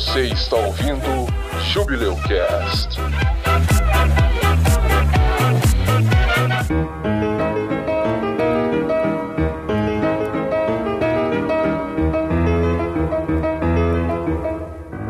[0.00, 1.26] Você está ouvindo
[1.74, 2.98] Jubileu Cast.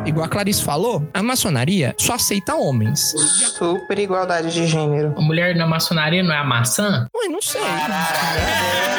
[0.05, 3.15] Igual a Clarice falou, a maçonaria só aceita homens.
[3.57, 5.15] Super igualdade de gênero.
[5.16, 7.07] A mulher na maçonaria não é a maçã?
[7.15, 7.61] Ué, não sei.
[7.61, 8.90] Não,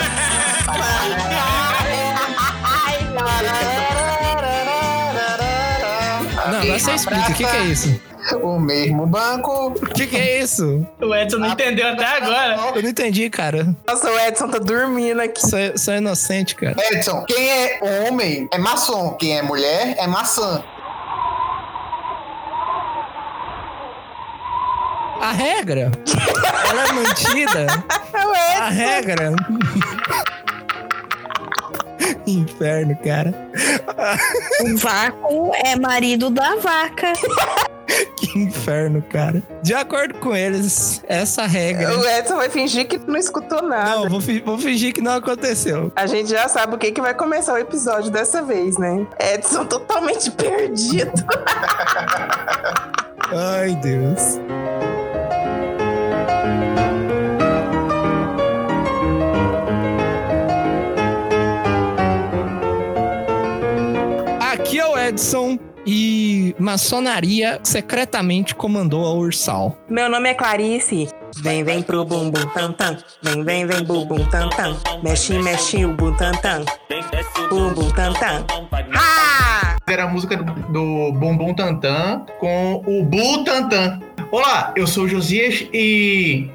[6.81, 7.21] você explica.
[7.21, 8.02] O que, que é isso?
[8.44, 9.67] O mesmo banco.
[9.67, 10.85] O que, que é isso?
[10.99, 12.73] O Edson não entendeu até agora.
[12.76, 13.76] Eu não entendi, cara.
[13.88, 15.41] Nossa, o Edson tá dormindo aqui.
[15.41, 16.76] Sou, sou inocente, cara.
[16.91, 20.63] Edson, quem é homem é maçom, quem é mulher é maçã.
[25.20, 25.91] A regra,
[26.70, 27.68] ela é mantida.
[28.59, 29.34] A regra.
[32.40, 33.34] Inferno, cara.
[34.62, 37.13] O vácuo é marido da vaca.
[38.15, 39.43] Que inferno, cara.
[39.62, 41.98] De acordo com eles, essa regra.
[41.99, 43.90] O Edson vai fingir que não escutou nada.
[43.98, 45.91] Não, vou, fi- vou fingir que não aconteceu.
[45.93, 49.05] A gente já sabe o que, que vai começar o episódio dessa vez, né?
[49.20, 51.12] Edson totalmente perdido.
[53.34, 54.40] Ai, Deus.
[65.12, 69.78] Edson e maçonaria secretamente comandou a Ursal.
[69.90, 71.09] Meu nome é Clarice.
[71.35, 72.95] Vem, vem pro bumbum tam tam.
[73.22, 74.78] Vem, vem, vem bumbum tam tam.
[75.03, 76.63] Mexe, mexe o bum tam tam.
[77.50, 78.45] Bumbum tam tam.
[78.94, 79.75] Ha!
[79.85, 84.00] Era a música do, do Bumbum Tantan com o Bu Tantan.
[84.31, 86.50] Olá, eu sou o Josias e.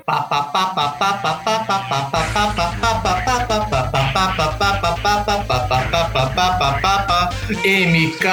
[7.49, 8.25] MK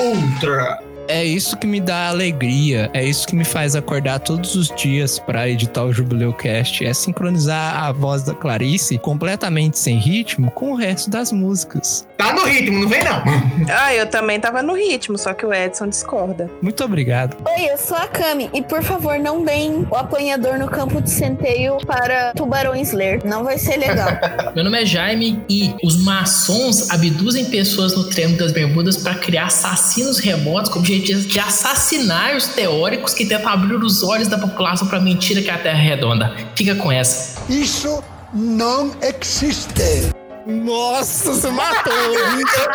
[0.00, 0.91] Ultra.
[1.12, 5.18] É isso que me dá alegria, é isso que me faz acordar todos os dias
[5.18, 10.72] pra editar o Jubileu Cast, é sincronizar a voz da Clarice completamente sem ritmo com
[10.72, 12.08] o resto das músicas.
[12.16, 13.22] Tá no ritmo, não vem não.
[13.68, 16.50] Ah, eu também tava no ritmo, só que o Edson discorda.
[16.60, 17.36] Muito obrigado.
[17.46, 18.50] Oi, eu sou a Cami.
[18.52, 23.24] E por favor, não deem o apanhador no campo de centeio para tubarões ler.
[23.24, 24.08] Não vai ser legal.
[24.54, 29.46] Meu nome é Jaime e os maçons abduzem pessoas no Triângulo das Bermudas para criar
[29.46, 34.86] assassinos remotos com objetivo de assassinar os teóricos que tentam abrir os olhos da população
[34.88, 36.34] para mentira que a Terra é redonda.
[36.54, 37.42] Fica com essa.
[37.50, 38.02] Isso
[38.32, 40.21] não existe.
[40.46, 41.92] Nossa, você matou!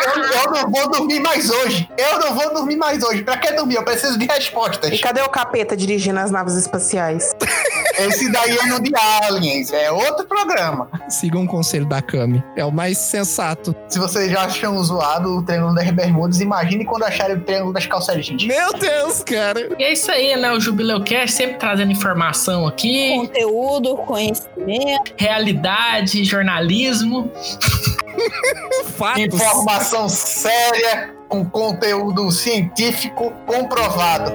[0.08, 1.90] Eu, eu- não vou dormir mais hoje.
[1.98, 3.24] Eu não vou dormir mais hoje.
[3.24, 3.76] Pra que dormir?
[3.76, 4.92] Eu preciso de respostas.
[4.92, 7.36] E cadê o capeta dirigindo as naves espaciais?
[8.00, 10.88] Esse daí é no de Aliens, é outro programa.
[11.10, 13.76] Sigam o conselho da Cami, é o mais sensato.
[13.90, 17.88] Se vocês já acham zoado o Triângulo das Bermudas, imagine quando acharem o Triângulo das
[17.88, 18.44] Calçadinhas.
[18.44, 19.68] Meu Deus, cara!
[19.80, 20.52] E é isso aí, né?
[20.52, 25.14] O Jubileu Cast sempre trazendo informação aqui, Conteúdo, conhecimento.
[25.18, 27.32] realidade, jornalismo.
[28.98, 29.24] Fatos.
[29.24, 34.32] Informação séria, com conteúdo científico comprovado.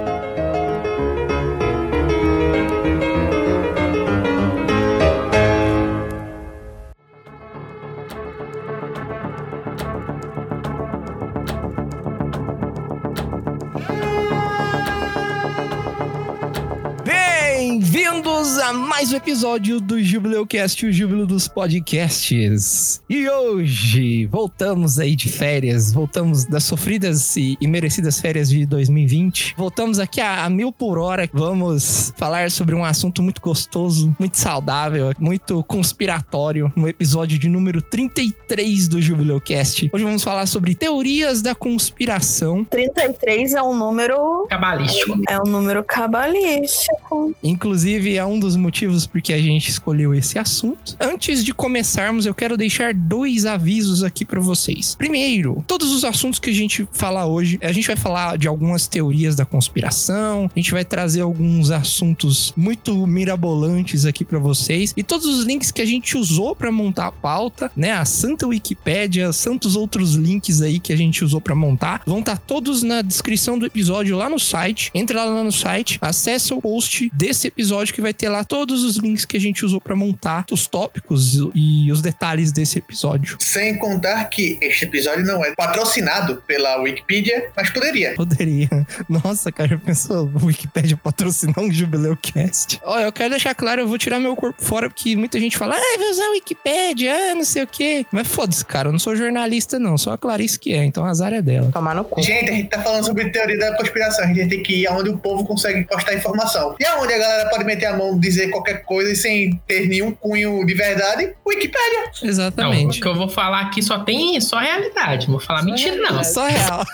[18.13, 23.01] Bem-vindos a mais um episódio do Jubileu Cast, o Júbilo dos Podcasts.
[23.09, 29.55] E hoje voltamos aí de férias, voltamos das sofridas e, e merecidas férias de 2020.
[29.57, 31.27] Voltamos aqui a, a mil por hora.
[31.33, 37.81] Vamos falar sobre um assunto muito gostoso, muito saudável, muito conspiratório, no episódio de número
[37.81, 39.89] 33 do Jubileu Cast.
[39.91, 44.45] Hoje vamos falar sobre teorias da conspiração 33 é um número.
[44.47, 45.19] Cabalístico.
[45.27, 47.33] É um número cabalístico.
[47.43, 50.95] Inclusive, é um dos motivos porque a gente escolheu esse assunto.
[50.99, 54.95] Antes de começarmos, eu quero deixar dois avisos aqui para vocês.
[54.95, 58.87] Primeiro, todos os assuntos que a gente falar hoje, a gente vai falar de algumas
[58.87, 65.03] teorias da conspiração, a gente vai trazer alguns assuntos muito mirabolantes aqui para vocês e
[65.03, 69.29] todos os links que a gente usou para montar a pauta, né, a Santa Wikipédia,
[69.43, 73.57] tantos outros links aí que a gente usou para montar, vão estar todos na descrição
[73.57, 74.91] do episódio lá no site.
[74.93, 78.97] Entra lá no site, acessa o post desse episódio que vai ter lá todos os
[78.97, 83.37] links que a gente usou pra montar os tópicos e os detalhes desse episódio.
[83.39, 88.13] Sem contar que este episódio não é patrocinado pela Wikipedia, mas poderia.
[88.15, 88.69] Poderia.
[89.07, 92.79] Nossa, cara, já pensou Wikipedia patrocinar um Jubileu Cast?
[92.83, 95.75] Olha, eu quero deixar claro, eu vou tirar meu corpo fora, porque muita gente fala,
[95.75, 98.05] ah, vai usar a Wikipedia, ah, não sei o quê.
[98.11, 99.97] Mas foda-se, cara, eu não sou jornalista, não.
[99.97, 101.71] Só a Clarice que é, então azar é dela.
[101.71, 102.21] Tomar no cu.
[102.21, 104.25] Gente, a gente tá falando sobre teoria da conspiração.
[104.25, 106.75] A gente tem que ir aonde o povo consegue postar informação.
[106.79, 110.65] E aonde a galera pode meter a mão, dizer qualquer coisa sem ter nenhum cunho
[110.65, 111.33] de verdade?
[111.45, 112.03] Wikipedia.
[112.03, 113.01] Não, o Exatamente.
[113.01, 115.27] que eu vou falar aqui só tem só realidade.
[115.27, 116.23] Não vou falar mentira, não.
[116.23, 116.85] Só real.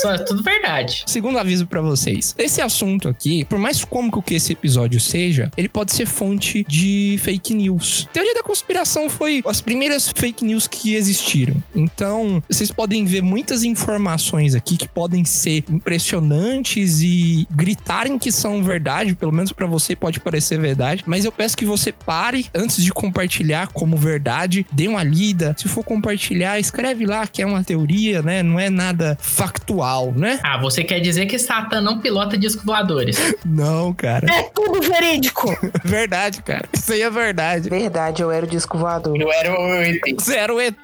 [0.00, 1.04] Só é tudo verdade.
[1.06, 5.68] Segundo aviso pra vocês, esse assunto aqui, por mais cômico que esse episódio seja, ele
[5.68, 8.08] pode ser fonte de fake news.
[8.12, 11.62] Teoria da conspiração foi as primeiras fake news que existiram.
[11.74, 18.62] Então, vocês podem ver muitas informações aqui que podem ser impressionantes e gritarem que são
[18.62, 22.82] verdade, pelo menos pra você pode parecer verdade, mas eu peço que você pare antes
[22.82, 25.54] de compartilhar como verdade, dê uma lida.
[25.58, 28.42] Se for compartilhar, escreve lá que é uma teoria, né?
[28.42, 30.40] Não é nada factual, né?
[30.42, 33.16] Ah, você quer dizer que Satã não pilota discos voadores?
[33.44, 34.26] Não, cara.
[34.32, 35.48] É tudo verídico.
[35.84, 36.64] Verdade, cara.
[36.72, 37.68] Isso aí é verdade.
[37.68, 39.20] Verdade, eu era o disco voador.
[39.20, 40.00] Eu era o ET.
[40.22, 40.76] Zero ET.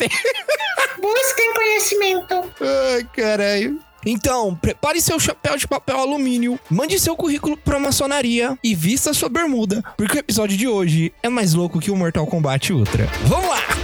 [1.00, 2.44] Busquem conhecimento.
[2.60, 3.81] Ai, caralho.
[4.06, 9.28] Então, prepare seu chapéu de papel alumínio, mande seu currículo pra maçonaria e vista sua
[9.28, 13.06] bermuda, porque o episódio de hoje é mais louco que o Mortal Kombat Ultra.
[13.26, 13.77] Vamos lá!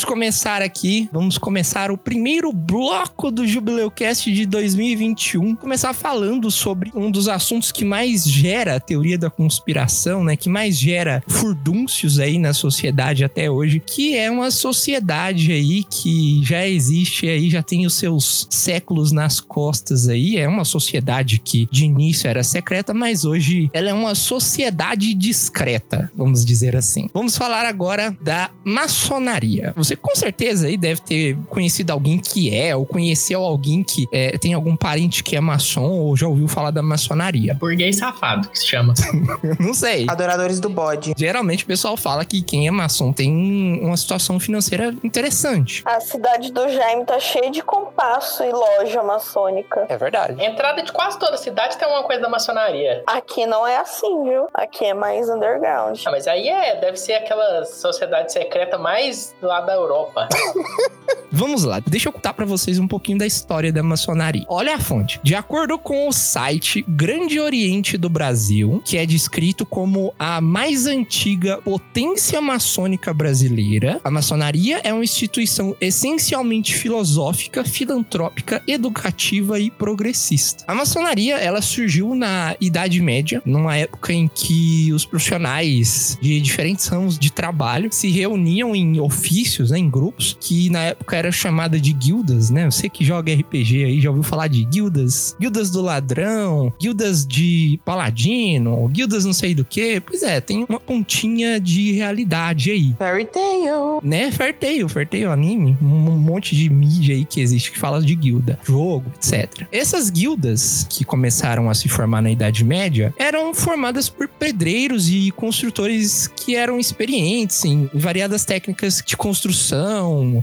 [0.00, 5.56] Vamos começar aqui, vamos começar o primeiro bloco do Jubileu Cast de 2021.
[5.56, 10.36] Começar falando sobre um dos assuntos que mais gera a teoria da conspiração, né?
[10.36, 16.40] Que mais gera furdúncios aí na sociedade até hoje, que é uma sociedade aí que
[16.44, 20.38] já existe aí, já tem os seus séculos nas costas aí.
[20.38, 26.10] É uma sociedade que de início era secreta, mas hoje ela é uma sociedade discreta,
[26.14, 27.10] vamos dizer assim.
[27.12, 29.74] Vamos falar agora da maçonaria.
[29.76, 34.36] Você com certeza aí deve ter conhecido alguém que é, ou conheceu alguém que é,
[34.38, 37.54] tem algum parente que é maçom, ou já ouviu falar da maçonaria.
[37.54, 38.94] Burguês safado, que se chama.
[39.58, 40.06] Não sei.
[40.08, 41.14] Adoradores do bode.
[41.16, 45.82] Geralmente o pessoal fala que quem é maçom tem um- uma situação financeira interessante.
[45.84, 49.86] A cidade do Jaime tá cheia de compasso e loja maçônica.
[49.88, 50.42] É verdade.
[50.44, 53.02] Entrada de quase toda cidade tem uma coisa da maçonaria.
[53.06, 54.46] Aqui não é assim, viu?
[54.54, 55.98] Aqui é mais underground.
[56.04, 60.28] Ah, mas aí é, deve ser aquela sociedade secreta mais lá da Europa.
[61.32, 64.44] Vamos lá, deixa eu contar pra vocês um pouquinho da história da maçonaria.
[64.48, 65.20] Olha a fonte.
[65.22, 70.86] De acordo com o site Grande Oriente do Brasil, que é descrito como a mais
[70.86, 80.64] antiga potência maçônica brasileira, a maçonaria é uma instituição essencialmente filosófica, filantrópica, educativa e progressista.
[80.66, 86.88] A maçonaria, ela surgiu na Idade Média, numa época em que os profissionais de diferentes
[86.88, 91.78] ramos de trabalho se reuniam em ofícios, né, em grupos, que na época era chamada
[91.78, 92.70] de guildas, né?
[92.70, 97.78] Você que joga RPG aí já ouviu falar de guildas, guildas do ladrão, guildas de
[97.84, 100.00] paladino, guildas não sei do que.
[100.00, 104.00] Pois é, tem uma pontinha de realidade aí Fairy Tail.
[104.02, 104.30] né?
[104.30, 109.10] Fairtail, Fairtail anime, um monte de mídia aí que existe que fala de guilda, jogo,
[109.16, 109.66] etc.
[109.72, 115.30] Essas guildas que começaram a se formar na Idade Média eram formadas por pedreiros e
[115.32, 119.49] construtores que eram experientes em variadas técnicas de construção,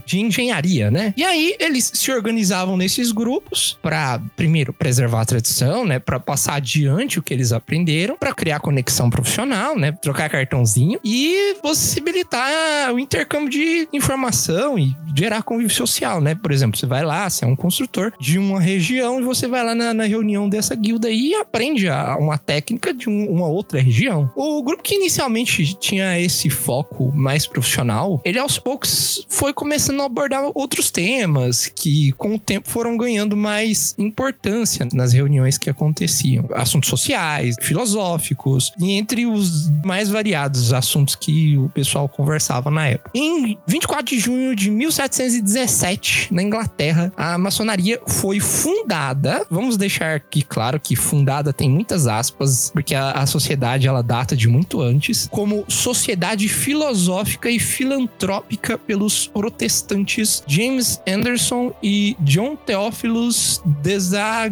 [0.06, 1.14] de engenharia, né?
[1.18, 6.56] E aí eles se organizavam nesses grupos para primeiro preservar a tradição, né, para passar
[6.56, 13.00] adiante o que eles aprenderam, para criar conexão profissional, né, trocar cartãozinho e possibilitar o
[13.00, 16.36] intercâmbio de informação e gerar convívio social, né?
[16.36, 19.64] Por exemplo, você vai lá, você é um construtor de uma região e você vai
[19.64, 23.82] lá na, na reunião dessa guilda e aprende a- uma técnica de um- uma outra
[23.82, 24.32] região.
[24.36, 28.90] O grupo que inicialmente tinha esse foco mais profissional, ele aos poucos
[29.30, 35.14] foi começando a abordar outros temas que com o tempo foram ganhando mais importância nas
[35.14, 36.48] reuniões que aconteciam.
[36.54, 43.12] Assuntos sociais, filosóficos, e entre os mais variados assuntos que o pessoal conversava na época.
[43.14, 49.46] Em 24 de junho de 1717, na Inglaterra, a maçonaria foi fundada.
[49.50, 54.36] Vamos deixar aqui claro que fundada tem muitas aspas, porque a, a sociedade ela data
[54.36, 63.62] de muito antes, como Sociedade Filosófica e Filantrópica pelos protestantes James Anderson e John Theophilus
[63.84, 64.48] Desagulers.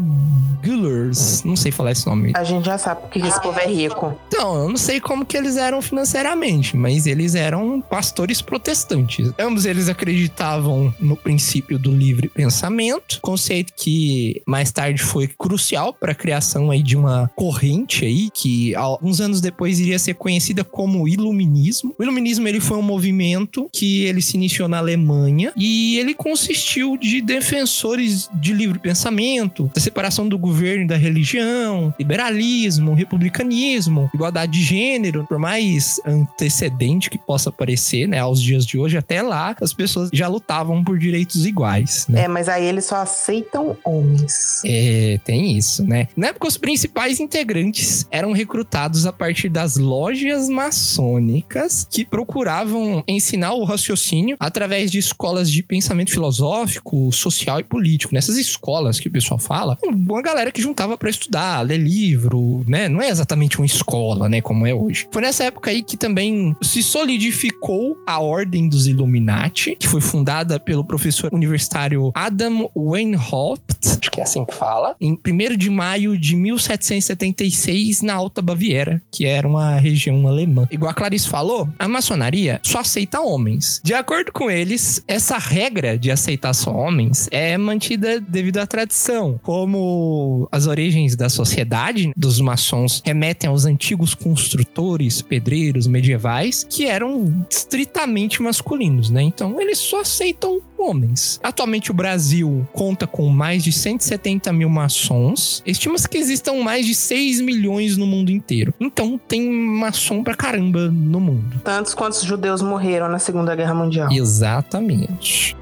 [1.43, 2.33] Não sei falar esse nome.
[2.35, 4.13] A gente já sabe porque esse povo é rico.
[4.27, 9.31] Então, eu não sei como que eles eram financeiramente, mas eles eram pastores protestantes.
[9.39, 16.11] Ambos eles acreditavam no princípio do livre pensamento, conceito que mais tarde foi crucial para
[16.11, 21.07] a criação aí de uma corrente aí que alguns anos depois iria ser conhecida como
[21.07, 21.95] iluminismo.
[21.97, 26.97] O iluminismo ele foi um movimento que ele se iniciou na Alemanha e ele consistiu
[26.97, 34.53] de defensores de livre pensamento, da separação do governo e da religião, liberalismo, republicanismo, igualdade
[34.53, 39.55] de gênero, por mais antecedente que possa parecer, né, aos dias de hoje, até lá
[39.61, 42.23] as pessoas já lutavam por direitos iguais, né?
[42.23, 44.61] É, mas aí eles só aceitam homens.
[44.65, 46.07] É, tem isso, né?
[46.15, 53.53] Na época, os principais integrantes eram recrutados a partir das lojas maçônicas que procuravam ensinar
[53.53, 58.13] o raciocínio através de escolas de pensamento filosófico, social e político.
[58.13, 62.87] Nessas escolas que o pessoal fala, uma galera que juntava para estudar, ler livro, né?
[62.87, 64.41] Não é exatamente uma escola, né?
[64.41, 65.07] Como é hoje.
[65.11, 70.59] Foi nessa época aí que também se solidificou a Ordem dos Illuminati, que foi fundada
[70.59, 76.17] pelo professor universitário Adam Weinhaupt, acho que é assim que fala, em 1 de maio
[76.17, 80.67] de 1776 na Alta Baviera, que era uma região alemã.
[80.71, 83.81] Igual a Clarice falou, a maçonaria só aceita homens.
[83.83, 89.39] De acordo com eles, essa regra de aceitar só homens é mantida devido à tradição.
[89.41, 97.47] Como as origens da sociedade dos maçons remetem aos antigos construtores, pedreiros medievais, que eram
[97.49, 99.23] estritamente masculinos, né?
[99.23, 101.39] Então eles só aceitam homens.
[101.43, 105.61] Atualmente o Brasil conta com mais de 170 mil maçons.
[105.65, 108.73] Estima-se que existam mais de 6 milhões no mundo inteiro.
[108.79, 111.61] Então tem maçom pra caramba no mundo.
[111.63, 114.11] Tantos quantos judeus morreram na Segunda Guerra Mundial.
[114.11, 115.55] Exatamente.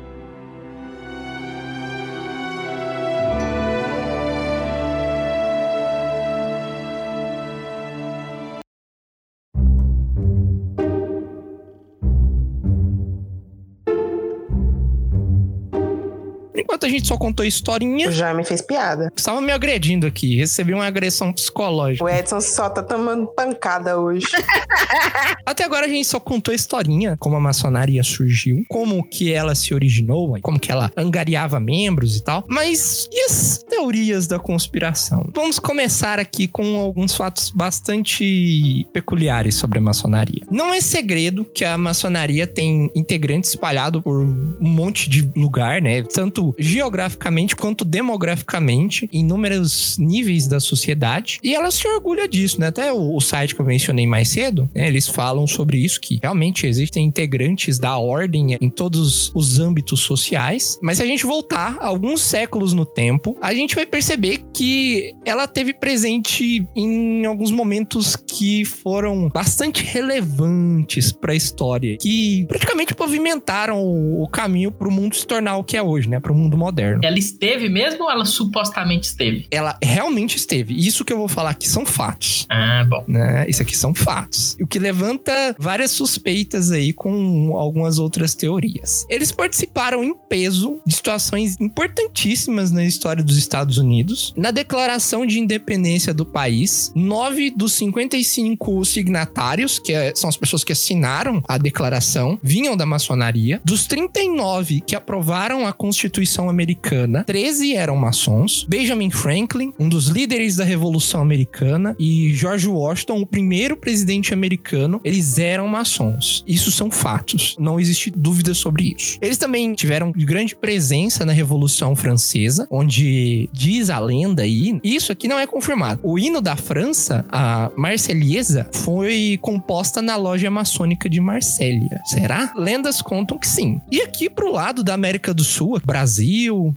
[16.64, 19.12] Enquanto a gente só contou historinha, O Jaime fez piada.
[19.16, 20.36] estava me agredindo aqui.
[20.38, 22.04] Recebi uma agressão psicológica.
[22.04, 24.26] O Edson só tá tomando pancada hoje.
[25.46, 29.56] Até agora a gente só contou a historinha, como a maçonaria surgiu, como que ela
[29.56, 32.44] se originou, como que ela angariava membros e tal.
[32.48, 35.30] Mas e as teorias da conspiração?
[35.34, 40.44] Vamos começar aqui com alguns fatos bastante peculiares sobre a maçonaria.
[40.50, 46.04] Não é segredo que a maçonaria tem integrantes espalhados por um monte de lugar, né?
[46.04, 51.40] Tanto geograficamente quanto demograficamente, em inúmeros níveis da sociedade.
[51.44, 52.68] E ela se orgulha disso, né?
[52.68, 54.88] Até o, o site que eu mencionei mais cedo, né?
[54.88, 60.78] eles falam sobre isso, que realmente existem integrantes da ordem em todos os âmbitos sociais.
[60.82, 65.48] Mas se a gente voltar alguns séculos no tempo, a gente vai perceber que ela
[65.48, 73.82] teve presente em alguns momentos que foram bastante relevantes para a história, que praticamente pavimentaram
[73.84, 76.20] o, caminho para o mundo se tornar o que é hoje, né?
[76.44, 77.02] Mundo moderno.
[77.04, 79.48] Ela esteve mesmo ou ela supostamente esteve?
[79.52, 80.76] Ela realmente esteve.
[80.76, 82.46] Isso que eu vou falar aqui são fatos.
[82.50, 83.04] Ah, bom.
[83.08, 83.46] Né?
[83.48, 84.56] Isso aqui são fatos.
[84.62, 89.06] O que levanta várias suspeitas aí com algumas outras teorias.
[89.10, 94.34] Eles participaram em peso de situações importantíssimas na história dos Estados Unidos.
[94.36, 100.64] Na declaração de independência do país, nove dos 55 signatários, que é- são as pessoas
[100.64, 103.62] que assinaram a declaração, vinham da maçonaria.
[103.64, 108.66] Dos 39 que aprovaram a Constituição Americana, 13 eram maçons.
[108.68, 115.00] Benjamin Franklin, um dos líderes da Revolução Americana, e George Washington, o primeiro presidente americano,
[115.04, 116.44] eles eram maçons.
[116.48, 117.56] Isso são fatos.
[117.60, 119.18] Não existe dúvida sobre isso.
[119.22, 125.28] Eles também tiveram grande presença na Revolução Francesa, onde diz a lenda aí, isso aqui
[125.28, 126.00] não é confirmado.
[126.04, 132.00] O hino da França, a Marselhesa, foi composta na loja maçônica de Marsella.
[132.06, 132.54] Será?
[132.56, 133.82] Lendas contam que sim.
[133.92, 136.13] E aqui pro lado da América do Sul, Brasil,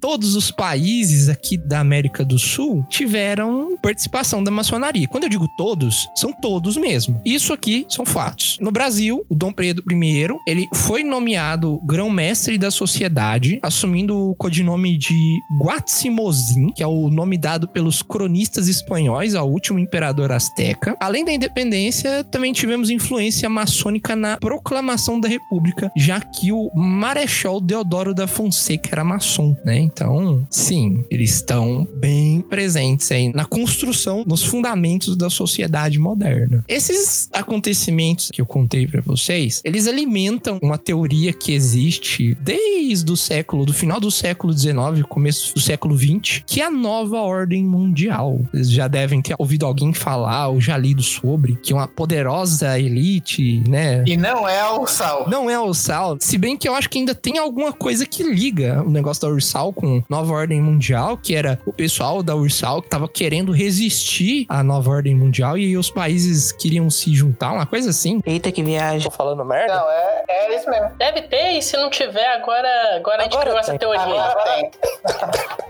[0.00, 5.08] todos os países aqui da América do Sul tiveram participação da maçonaria.
[5.08, 7.20] Quando eu digo todos, são todos mesmo.
[7.24, 8.58] Isso aqui são fatos.
[8.60, 14.96] No Brasil, o Dom Pedro I, ele foi nomeado grão-mestre da sociedade, assumindo o codinome
[14.96, 20.96] de Guatzimozin, que é o nome dado pelos cronistas espanhóis ao último imperador azteca.
[21.00, 27.60] Além da independência, também tivemos influência maçônica na proclamação da república, já que o Marechal
[27.60, 29.25] Deodoro da Fonseca era maçom,
[29.64, 29.78] né?
[29.78, 36.64] Então, sim, eles estão bem presentes aí na construção, nos fundamentos da sociedade moderna.
[36.68, 43.16] Esses acontecimentos que eu contei pra vocês, eles alimentam uma teoria que existe desde o
[43.16, 47.64] século, do final do século XIX, começo do século XX, que é a nova ordem
[47.64, 48.40] mundial.
[48.52, 53.62] Vocês já devem ter ouvido alguém falar ou já lido sobre que uma poderosa elite,
[53.68, 54.04] né?
[54.06, 55.28] E não é o Sal.
[55.28, 56.16] Não é a Ursal.
[56.20, 59.28] Se bem que eu acho que ainda tem alguma coisa que liga o negócio da
[59.28, 64.46] Ursal com Nova Ordem Mundial, que era o pessoal da Ursal que tava querendo resistir
[64.48, 68.20] à Nova Ordem Mundial e aí os países queriam se juntar, uma coisa assim.
[68.26, 69.08] Eita, que viagem.
[69.08, 69.74] Tô falando merda?
[69.74, 70.90] Não, é, é isso mesmo.
[70.98, 74.22] Deve ter, e se não tiver, agora, agora, a gente Agora criou essa teoria.
[74.22, 74.70] Agora tem.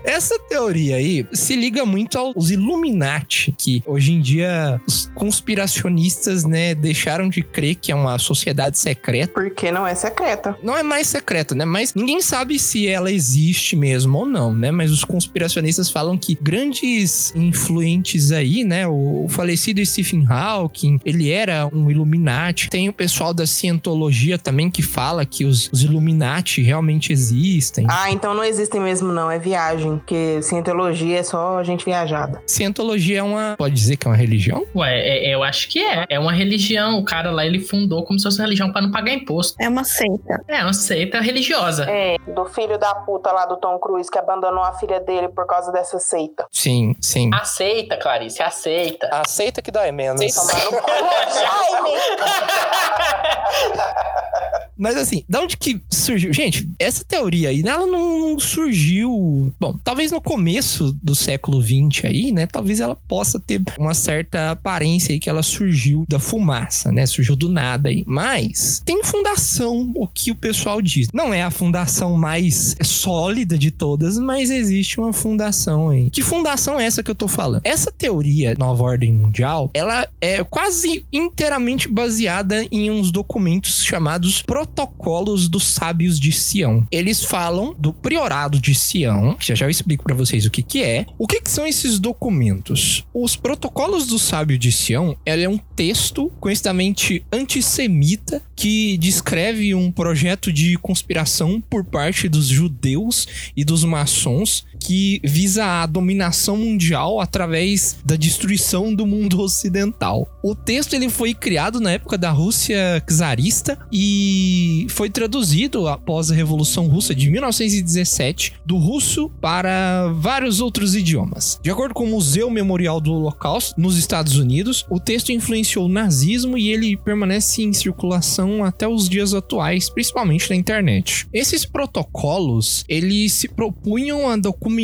[0.03, 6.73] Essa teoria aí se liga muito aos Illuminati, que hoje em dia os conspiracionistas, né,
[6.73, 9.33] deixaram de crer que é uma sociedade secreta.
[9.33, 10.57] Porque não é secreta.
[10.63, 11.65] Não é mais secreta, né?
[11.65, 13.36] Mas ninguém sabe se ela existe
[13.75, 14.71] mesmo ou não, né?
[14.71, 18.87] Mas os conspiracionistas falam que grandes influentes aí, né?
[18.87, 22.69] O, o falecido Stephen Hawking, ele era um Illuminati.
[22.69, 27.85] Tem o pessoal da Cientologia também que fala que os, os Illuminati realmente existem.
[27.89, 29.29] Ah, então não existem mesmo, não.
[29.29, 29.97] É viagem.
[29.97, 32.41] Porque cientologia é só gente viajada.
[32.45, 33.55] Cientologia é uma.
[33.57, 34.65] Pode dizer que é uma religião?
[34.75, 36.05] Ué, é- eu acho que é.
[36.09, 36.99] É uma religião.
[36.99, 39.55] O cara lá, ele fundou como se fosse uma religião pra não pagar imposto.
[39.59, 40.41] É uma seita.
[40.47, 41.85] É uma seita religiosa.
[41.89, 45.45] É, do filho da puta lá do Tom Cruise que abandonou a filha dele por
[45.45, 46.47] causa dessa seita.
[46.51, 47.29] Sim, sim.
[47.33, 49.09] Aceita, Clarice, aceita.
[49.11, 50.21] Aceita que dói menos.
[54.77, 56.33] Mas assim, da onde que surgiu?
[56.33, 59.53] Gente, essa teoria aí, ela não surgiu.
[59.59, 62.45] Bom, talvez no começo do século XX aí, né?
[62.45, 67.05] Talvez ela possa ter uma certa aparência aí que ela surgiu da fumaça, né?
[67.05, 68.03] Surgiu do nada aí.
[68.05, 71.07] Mas tem fundação o que o pessoal diz.
[71.13, 76.09] Não é a fundação mais sólida de todas, mas existe uma fundação aí.
[76.09, 77.61] Que fundação é essa que eu tô falando?
[77.63, 85.47] Essa teoria Nova Ordem Mundial, ela é quase inteiramente baseada em uns documentos chamados Protocolos
[85.47, 86.85] dos Sábios de Sião.
[86.91, 90.61] Eles falam do priorado de Sião, que já já eu explico pra vocês o que
[90.61, 91.05] que é.
[91.17, 93.05] O que que são esses documentos?
[93.13, 99.91] Os Protocolos do Sábio de Sião, ela é um texto conhecidamente antissemita que descreve um
[99.91, 107.19] projeto de conspiração por parte dos judeus e dos maçons que visa a dominação mundial
[107.19, 110.25] através da destruição do mundo ocidental.
[110.41, 116.35] O texto ele foi criado na época da Rússia czarista e foi traduzido após a
[116.35, 121.59] Revolução Russa de 1917 do russo para vários outros idiomas.
[121.61, 125.89] De acordo com o Museu Memorial do Holocausto nos Estados Unidos, o texto influenciou o
[125.89, 131.27] nazismo e ele permanece em circulação até os dias atuais, principalmente na internet.
[131.33, 134.76] Esses protocolos, eles se propunham a documentar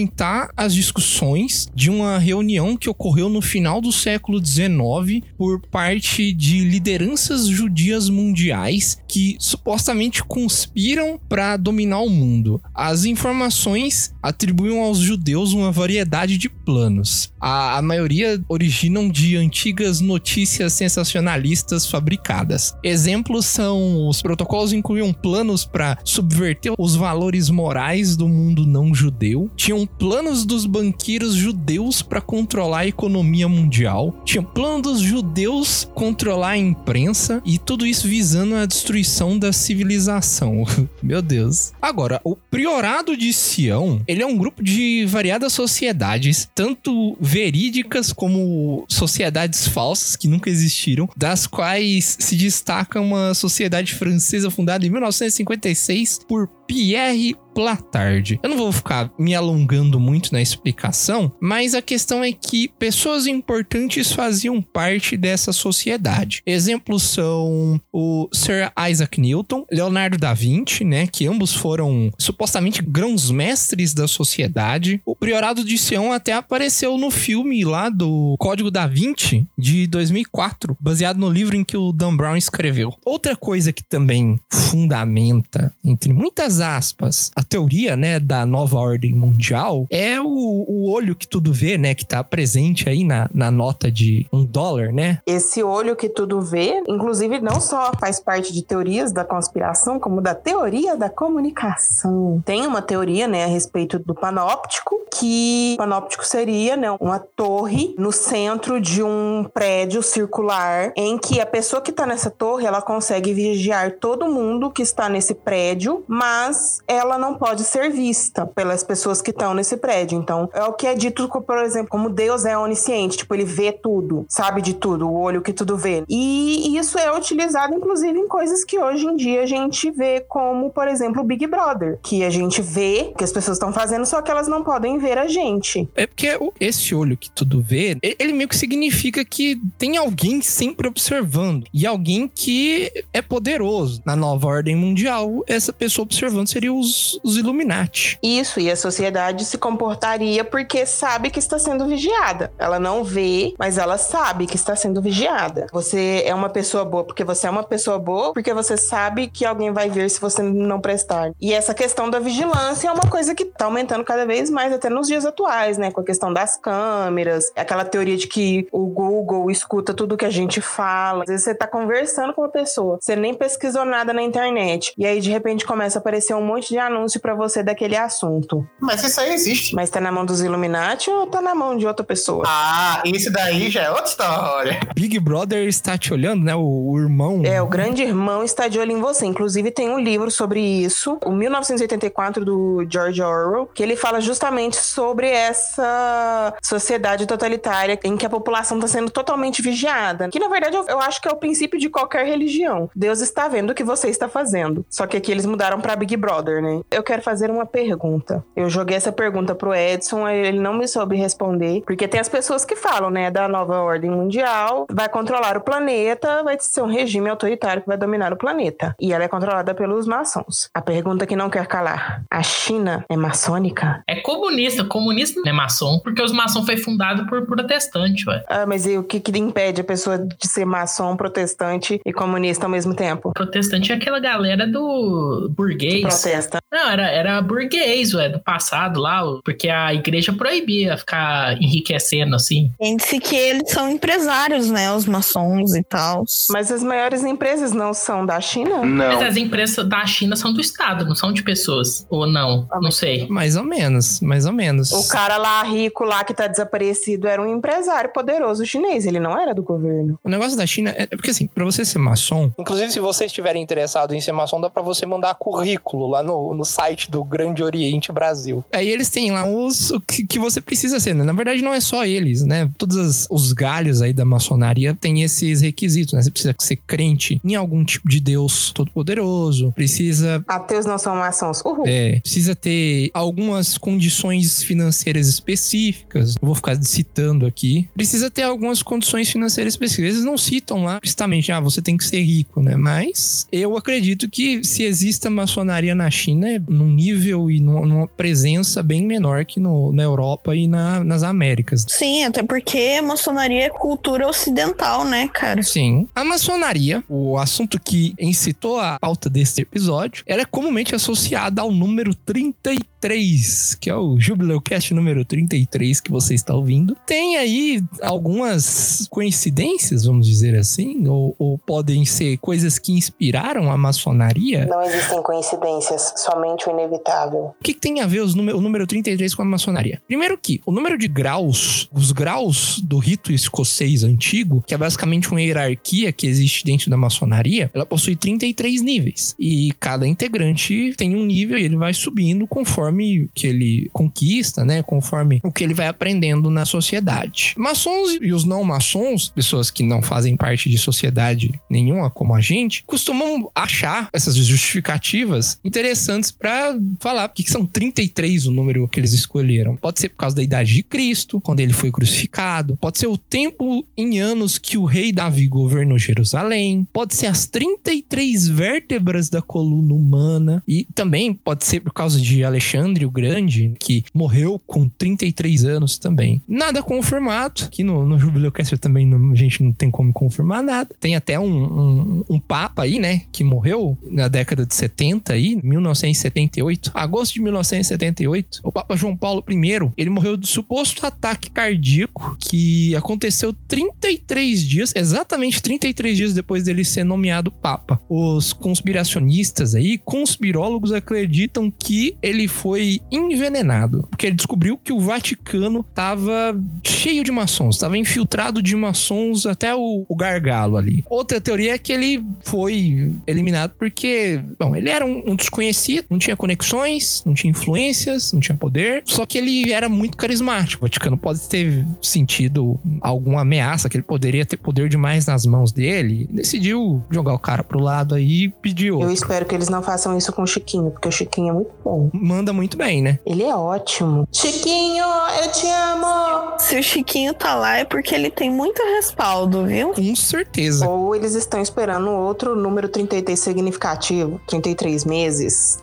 [0.58, 6.62] as discussões de uma reunião que ocorreu no final do século XIX por parte de
[6.62, 12.62] lideranças judias mundiais que supostamente conspiram para dominar o mundo.
[12.74, 17.32] As informações atribuem aos judeus uma variedade de planos.
[17.40, 22.76] A, a maioria originam de antigas notícias sensacionalistas fabricadas.
[22.84, 29.50] Exemplos são os protocolos incluíam planos para subverter os valores morais do mundo não judeu,
[29.56, 36.52] tinham planos dos banqueiros judeus para controlar a economia mundial, tinha plano dos judeus controlar
[36.52, 40.66] a imprensa e tudo isso visando a destruição da civilização.
[41.02, 41.74] Meu Deus.
[41.82, 48.86] Agora, o priorado de Sião, ele é um grupo de variadas sociedades, tanto verídicas como
[48.88, 56.20] sociedades falsas que nunca existiram, das quais se destaca uma sociedade francesa fundada em 1956
[56.28, 58.40] por Pierre Platard.
[58.42, 63.28] Eu não vou ficar me alongando muito na explicação, mas a questão é que pessoas
[63.28, 66.42] importantes faziam parte dessa sociedade.
[66.48, 73.30] Exemplos são o Sir Isaac Newton, Leonardo da Vinci, né, que ambos foram supostamente grãos
[73.30, 75.00] mestres da sociedade.
[75.06, 80.76] O Priorado de Sião até apareceu no filme lá do Código da Vinci de 2004,
[80.80, 82.96] baseado no livro em que o Dan Brown escreveu.
[83.06, 89.86] Outra coisa que também fundamenta, entre muitas aspas, a teoria, né, da nova ordem mundial
[89.90, 93.92] é o, o olho que tudo vê, né, que tá presente aí na, na nota
[93.92, 95.20] de um dólar, né?
[95.26, 100.22] Esse olho que tudo vê, inclusive, não só faz parte de teorias da conspiração, como
[100.22, 102.42] da teoria da comunicação.
[102.46, 107.94] Tem uma teoria, né, a respeito do panóptico, que o panóptico seria né, uma torre
[107.98, 112.82] no centro de um prédio circular em que a pessoa que está nessa torre ela
[112.82, 116.43] consegue vigiar todo mundo que está nesse prédio, mas
[116.88, 120.18] ela não pode ser vista pelas pessoas que estão nesse prédio.
[120.18, 123.72] Então, é o que é dito, por exemplo, como Deus é onisciente, tipo, ele vê
[123.72, 126.04] tudo, sabe de tudo, o olho que tudo vê.
[126.10, 130.70] E isso é utilizado, inclusive, em coisas que hoje em dia a gente vê como,
[130.70, 134.22] por exemplo, o Big Brother, que a gente vê que as pessoas estão fazendo, só
[134.22, 135.88] que elas não podem ver a gente.
[135.96, 140.88] É porque esse olho que tudo vê, ele meio que significa que tem alguém sempre
[140.88, 141.66] observando.
[141.74, 144.02] E alguém que é poderoso.
[144.06, 148.18] Na nova ordem mundial, essa pessoa observando seria os, os Illuminati.
[148.22, 152.52] Isso, e a sociedade se comportaria porque sabe que está sendo vigiada.
[152.58, 155.68] Ela não vê, mas ela sabe que está sendo vigiada.
[155.72, 159.46] Você é uma pessoa boa porque você é uma pessoa boa, porque você sabe que
[159.46, 161.32] alguém vai ver se você não prestar.
[161.40, 164.90] E essa questão da vigilância é uma coisa que está aumentando cada vez mais, até
[164.90, 165.92] nos dias atuais, né?
[165.92, 170.30] Com a questão das câmeras, aquela teoria de que o Google escuta tudo que a
[170.30, 171.24] gente fala.
[171.24, 175.06] Às vezes você tá conversando com uma pessoa, você nem pesquisou nada na internet, e
[175.06, 178.66] aí de repente começa a aparecer um monte de anúncio pra você daquele assunto.
[178.80, 179.76] Mas isso aí existe.
[179.76, 182.44] Mas tá na mão dos Illuminati ou tá na mão de outra pessoa?
[182.48, 184.80] Ah, isso daí já é outra história.
[184.96, 186.56] Big Brother está te olhando, né?
[186.56, 187.42] O, o irmão.
[187.44, 189.26] É, o grande irmão está de olho em você.
[189.26, 194.78] Inclusive, tem um livro sobre isso, o 1984, do George Orwell, que ele fala justamente
[194.78, 200.30] sobre essa sociedade totalitária em que a população está sendo totalmente vigiada.
[200.30, 202.90] Que, na verdade, eu, eu acho que é o princípio de qualquer religião.
[202.96, 204.86] Deus está vendo o que você está fazendo.
[204.90, 206.82] Só que aqui eles mudaram para Big Brother, né?
[206.92, 208.44] Eu quero fazer uma pergunta.
[208.56, 212.30] Eu joguei essa pergunta pro Edson, aí ele não me soube responder, porque tem as
[212.30, 216.88] pessoas que falam, né, da nova ordem mundial, vai controlar o planeta, vai ser um
[216.88, 218.96] regime autoritário que vai dominar o planeta.
[219.00, 220.70] E ela é controlada pelos maçons.
[220.74, 224.04] A pergunta que não quer calar: a China é maçônica?
[224.08, 224.84] É comunista.
[224.84, 228.44] Comunista não é maçom, porque os maçons foi fundado por protestante, ué.
[228.48, 232.66] Ah, mas e o que, que impede a pessoa de ser maçom, protestante e comunista
[232.66, 233.32] ao mesmo tempo?
[233.34, 236.03] Protestante é aquela galera do burguês.
[236.10, 236.60] Protesta.
[236.72, 242.72] Não, era, era burguês, ué, do passado lá, porque a igreja proibia ficar enriquecendo assim.
[242.80, 244.94] Pense que eles são empresários, né?
[244.94, 246.24] Os maçons e tal.
[246.50, 248.84] Mas as maiores empresas não são da China?
[248.84, 252.06] Mas as empresas da China são do Estado, não são de pessoas.
[252.10, 253.28] Ou não, não sei.
[253.28, 254.92] Mais ou menos, mais ou menos.
[254.92, 259.40] O cara lá rico lá que tá desaparecido era um empresário poderoso chinês, ele não
[259.40, 260.20] era do governo.
[260.24, 262.52] O negócio da China é é porque assim, pra você ser maçom.
[262.58, 266.54] Inclusive, se vocês estiverem interessados em ser maçom, dá pra você mandar currículo lá no,
[266.54, 268.64] no site do Grande Oriente Brasil.
[268.72, 271.24] Aí eles têm lá os o que, que você precisa ser, né?
[271.24, 272.70] Na verdade, não é só eles, né?
[272.78, 276.22] Todos as- os galhos aí da maçonaria têm esses requisitos, né?
[276.22, 281.62] Você precisa ser crente em algum tipo de Deus todo-poderoso, precisa Ateus não são maçons.
[281.66, 281.84] Uhul.
[281.88, 286.36] é, precisa ter algumas condições financeiras específicas.
[286.42, 287.88] Eu vou ficar citando aqui.
[287.94, 290.14] Precisa ter algumas condições financeiras específicas.
[290.16, 292.76] Eles não citam lá justamente, ah, você tem que ser rico, né?
[292.76, 298.82] Mas eu acredito que se exista maçonaria na China, é num nível e numa, presença
[298.82, 301.86] bem menor que no, na Europa e na- nas Américas.
[301.90, 305.62] Sim, até porque maçonaria é cultura ocidental, né, cara?
[305.64, 306.08] Sim.
[306.16, 311.72] A maçonaria, o assunto que incitou a pauta deste episódio, ela é comumente associada ao
[311.72, 316.96] número 33, que é o Jubileucast número 33 que você está ouvindo.
[317.06, 323.78] Tem aí algumas coincidências, vamos dizer assim, ou, ou podem ser coisas que inspiraram a
[323.78, 324.66] maçonaria.
[324.66, 327.56] Não existem coincidências, somente o inevitável.
[327.60, 330.02] O que, que tem a ver os número, o número 33 com a maçonaria?
[330.08, 335.30] Primeiro que o número de graus, os graus do rito escocês antigo, que é basicamente
[335.30, 339.36] uma hierarquia que existe dentro da maçonaria, ela possui 33 níveis.
[339.40, 344.84] E cada integrante tem um nível e ele vai subindo conforme que ele conquista, né?
[344.84, 347.54] Conforme o que ele vai aprendendo na sociedade.
[347.58, 352.42] Maçons e os não maçons, pessoas que não fazem parte de sociedade nenhuma como a
[352.42, 359.00] gente, costumam achar essas justificativas interessantes pra falar porque que são 33 o número que
[359.00, 359.76] eles escolheram.
[359.76, 363.18] Pode ser por causa da idade de Cristo, quando ele foi crucificado, pode ser o
[363.18, 369.42] tempo em anos que o rei Davi governou Jerusalém, pode ser as 33 vértebras da
[369.42, 374.88] coluna humana e também pode ser por causa de Alexandre o Grande, que morreu com
[374.88, 376.42] 33 anos também.
[376.48, 380.90] Nada confirmado, aqui no, no Jubileucast também não- a gente não tem como confirmar nada.
[381.00, 385.60] Tem até um, um, um papa aí, né, que morreu na década de 70 aí,
[385.64, 388.62] 1978, agosto de 1978.
[388.64, 394.94] O Papa João Paulo I, ele morreu de suposto ataque cardíaco que aconteceu 33 dias,
[394.96, 398.00] exatamente 33 dias depois dele ser nomeado papa.
[398.10, 404.08] Os conspiracionistas aí, conspirólogos acreditam que ele foi envenenado.
[404.10, 409.76] Porque ele descobriu que o Vaticano tava cheio de maçons, tava infiltrado de maçons até
[409.76, 411.04] o, o gargalo ali.
[411.10, 416.20] Outra teoria é que ele foi eliminado porque, bom, ele era um, um desconhecido, não
[416.20, 420.84] tinha conexões, não tinha influências, não tinha poder, só que ele era muito carismático.
[420.84, 425.72] O Vaticano pode ter sentido alguma ameaça, que ele poderia ter poder demais nas mãos
[425.72, 429.02] dele, decidiu jogar o cara pro lado aí e pediu.
[429.02, 431.72] Eu espero que eles não façam isso com o Chiquinho, porque o Chiquinho é muito
[431.84, 432.10] bom.
[432.14, 433.20] Manda muito bem, né?
[433.26, 434.28] Ele é ótimo.
[434.32, 435.04] Chiquinho,
[435.44, 436.58] eu te amo!
[436.60, 439.90] Se o Chiquinho tá lá é porque ele tem muito respaldo, viu?
[439.90, 440.88] Com certeza.
[440.88, 444.40] Ou eles estão esperando outro número 33 significativo.
[444.48, 445.23] 33 meses.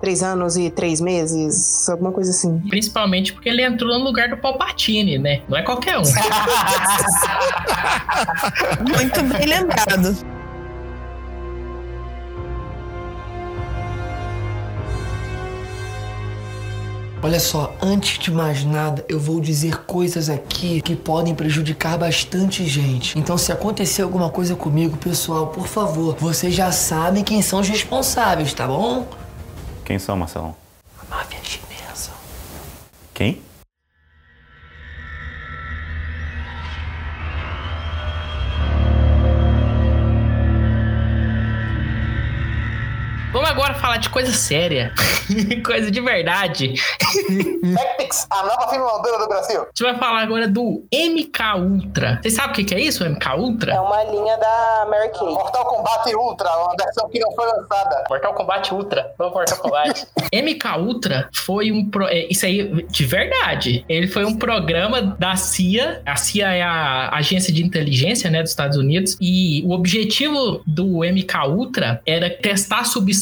[0.00, 1.88] 3 anos e 3 meses.
[1.88, 2.58] Alguma coisa assim.
[2.68, 5.42] Principalmente porque ele entrou no lugar do Palpatine, né?
[5.48, 6.02] Não é qualquer um.
[8.88, 10.40] Muito bem lembrado.
[17.22, 22.64] Olha só, antes de mais nada, eu vou dizer coisas aqui que podem prejudicar bastante
[22.64, 23.18] gente.
[23.18, 27.68] Então, se acontecer alguma coisa comigo, pessoal, por favor, vocês já sabem quem são os
[27.68, 29.06] responsáveis, tá bom?
[29.90, 30.54] Quem são, Marcelão?
[31.02, 32.12] A máfia chinesa.
[33.12, 33.42] Quem?
[43.32, 44.92] Vamos agora falar de coisa séria.
[45.64, 46.74] coisa de verdade.
[47.76, 49.60] Tactics, a nova filmadora do Brasil.
[49.60, 52.18] A gente vai falar agora do MK Ultra.
[52.20, 53.74] Vocês sabem o que que é isso, MK Ultra?
[53.74, 55.28] É uma linha da Mary Kay.
[55.28, 58.04] Mortal Kombat Ultra, uma versão que não foi lançada.
[58.10, 59.12] Mortal Kombat Ultra.
[59.16, 60.06] Vamos Mortal Kombat.
[60.34, 61.88] MK Ultra foi um.
[61.88, 62.08] Pro...
[62.08, 63.84] é, Isso aí, de verdade.
[63.88, 66.02] Ele foi um programa da CIA.
[66.04, 69.16] A CIA é a agência de inteligência, né, dos Estados Unidos.
[69.20, 73.19] E o objetivo do MK Ultra era testar substâncias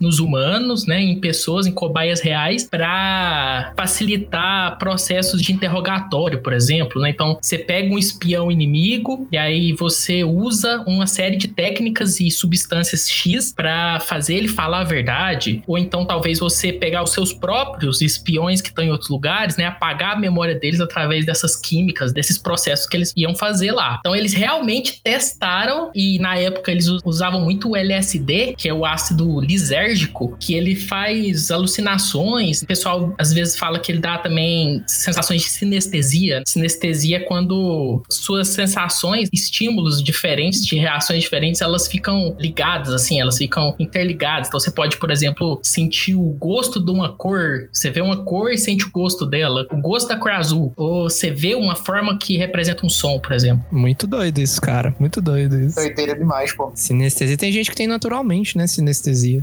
[0.00, 7.00] nos humanos, né, em pessoas, em cobaias reais, para facilitar processos de interrogatório, por exemplo.
[7.00, 7.10] Né?
[7.10, 12.30] Então, você pega um espião inimigo e aí você usa uma série de técnicas e
[12.30, 17.32] substâncias X para fazer ele falar a verdade, ou então talvez você pegar os seus
[17.32, 22.12] próprios espiões que estão em outros lugares, né, apagar a memória deles através dessas químicas,
[22.12, 23.98] desses processos que eles iam fazer lá.
[24.00, 28.84] Então eles realmente testaram e na época eles usavam muito o LSD, que é o
[28.84, 29.09] ácido
[29.40, 32.62] lisérgico, que ele faz alucinações.
[32.62, 36.42] O pessoal às vezes fala que ele dá também sensações de sinestesia.
[36.46, 43.36] Sinestesia é quando suas sensações, estímulos diferentes, de reações diferentes, elas ficam ligadas, assim, elas
[43.36, 44.48] ficam interligadas.
[44.48, 47.68] Então você pode, por exemplo, sentir o gosto de uma cor.
[47.72, 49.66] Você vê uma cor e sente o gosto dela.
[49.70, 50.72] O gosto da cor azul.
[50.76, 53.64] Ou você vê uma forma que representa um som, por exemplo.
[53.70, 54.94] Muito doido isso, cara.
[54.98, 55.76] Muito doido isso.
[55.76, 56.72] Doideira demais, pô.
[56.74, 57.36] Sinestesia.
[57.36, 58.66] Tem gente que tem naturalmente, né?
[58.66, 58.99] Sinestesia.